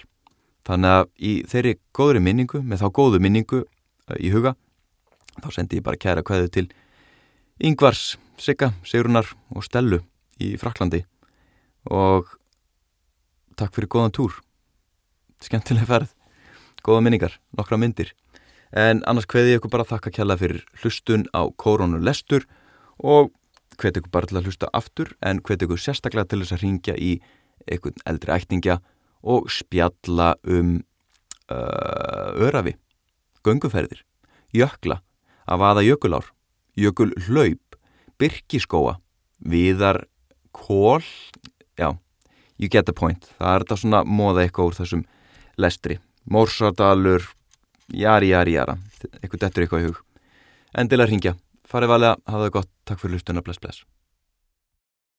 þannig 0.69 0.97
að 0.97 1.07
í 1.17 1.33
þeirri 1.49 1.77
góðri 1.97 2.23
minningu 2.25 2.63
með 2.65 2.83
þá 2.83 2.89
góðu 2.99 3.21
minningu 3.23 3.63
í 4.19 4.33
huga 4.35 4.55
þá 5.41 5.49
sendi 5.55 5.81
ég 5.81 5.87
bara 5.87 6.01
kæra 6.01 6.25
kvæðu 6.27 6.51
til 6.53 6.67
Yngvars, 7.61 8.17
Sigga, 8.41 8.73
Sigrunar 8.89 9.29
og 9.53 9.65
Stellu 9.65 10.01
í 10.41 10.55
Fraklandi 10.61 11.05
og 11.89 12.33
takk 13.61 13.77
fyrir 13.77 13.93
góðan 13.93 14.17
túr 14.17 14.41
skemmtileg 15.45 15.89
ferð 15.89 16.15
góða 16.87 17.05
minningar, 17.05 17.37
nokkra 17.57 17.79
myndir 17.81 18.15
en 18.77 19.03
annars 19.11 19.29
hveði 19.31 19.55
ég 19.55 19.61
ykkur 19.61 19.73
bara 19.75 19.89
þakka 19.89 20.13
kjalla 20.15 20.39
fyrir 20.41 20.65
hlustun 20.81 21.27
á 21.35 21.51
Koronu 21.59 22.01
Lestur 22.03 22.47
og 22.99 23.33
hveti 23.81 24.01
ykkur 24.01 24.13
bara 24.15 24.31
til 24.31 24.39
að 24.39 24.51
hlusta 24.51 24.71
aftur 24.77 25.15
en 25.25 25.43
hveti 25.43 25.67
ykkur 25.67 25.81
sérstaklega 25.81 26.31
til 26.31 26.43
þess 26.43 26.57
að 26.57 26.65
ringja 26.65 26.97
í 26.97 27.17
einhvern 27.67 28.05
eldri 28.09 28.35
ættingja 28.37 28.79
og 29.21 29.51
spjalla 29.53 30.35
um 30.49 30.79
uh, 31.51 32.31
örafi, 32.41 32.77
gönguferðir, 33.45 34.05
jökla, 34.57 35.01
að 35.51 35.63
vaða 35.65 35.85
jökulár, 35.85 36.31
jökul 36.79 37.11
hlaup, 37.27 37.77
byrkiskóa, 38.21 38.99
viðar 39.41 40.05
kól, 40.57 41.03
já, 41.77 41.97
you 42.57 42.69
get 42.69 42.87
the 42.87 42.97
point. 42.97 43.29
Það 43.39 43.55
er 43.55 43.65
þetta 43.65 43.81
svona 43.83 44.03
móða 44.07 44.47
eitthvað 44.47 44.71
úr 44.71 44.79
þessum 44.81 45.05
lestri. 45.61 45.99
Mórsardalur, 46.31 47.25
jari, 47.93 48.33
jari, 48.35 48.57
jara, 48.59 48.77
eitthvað 49.21 49.47
dettur 49.47 49.65
eitthvað 49.65 49.85
í 49.85 49.89
hug. 49.89 50.03
Endilega 50.81 51.11
ringja, 51.11 51.33
farið 51.67 51.95
valega, 51.95 52.19
hafa 52.29 52.45
það 52.45 52.55
gott, 52.59 52.71
takk 52.87 53.03
fyrir 53.03 53.19
hlustuna, 53.19 53.43
bless, 53.47 53.63
bless. 53.63 53.85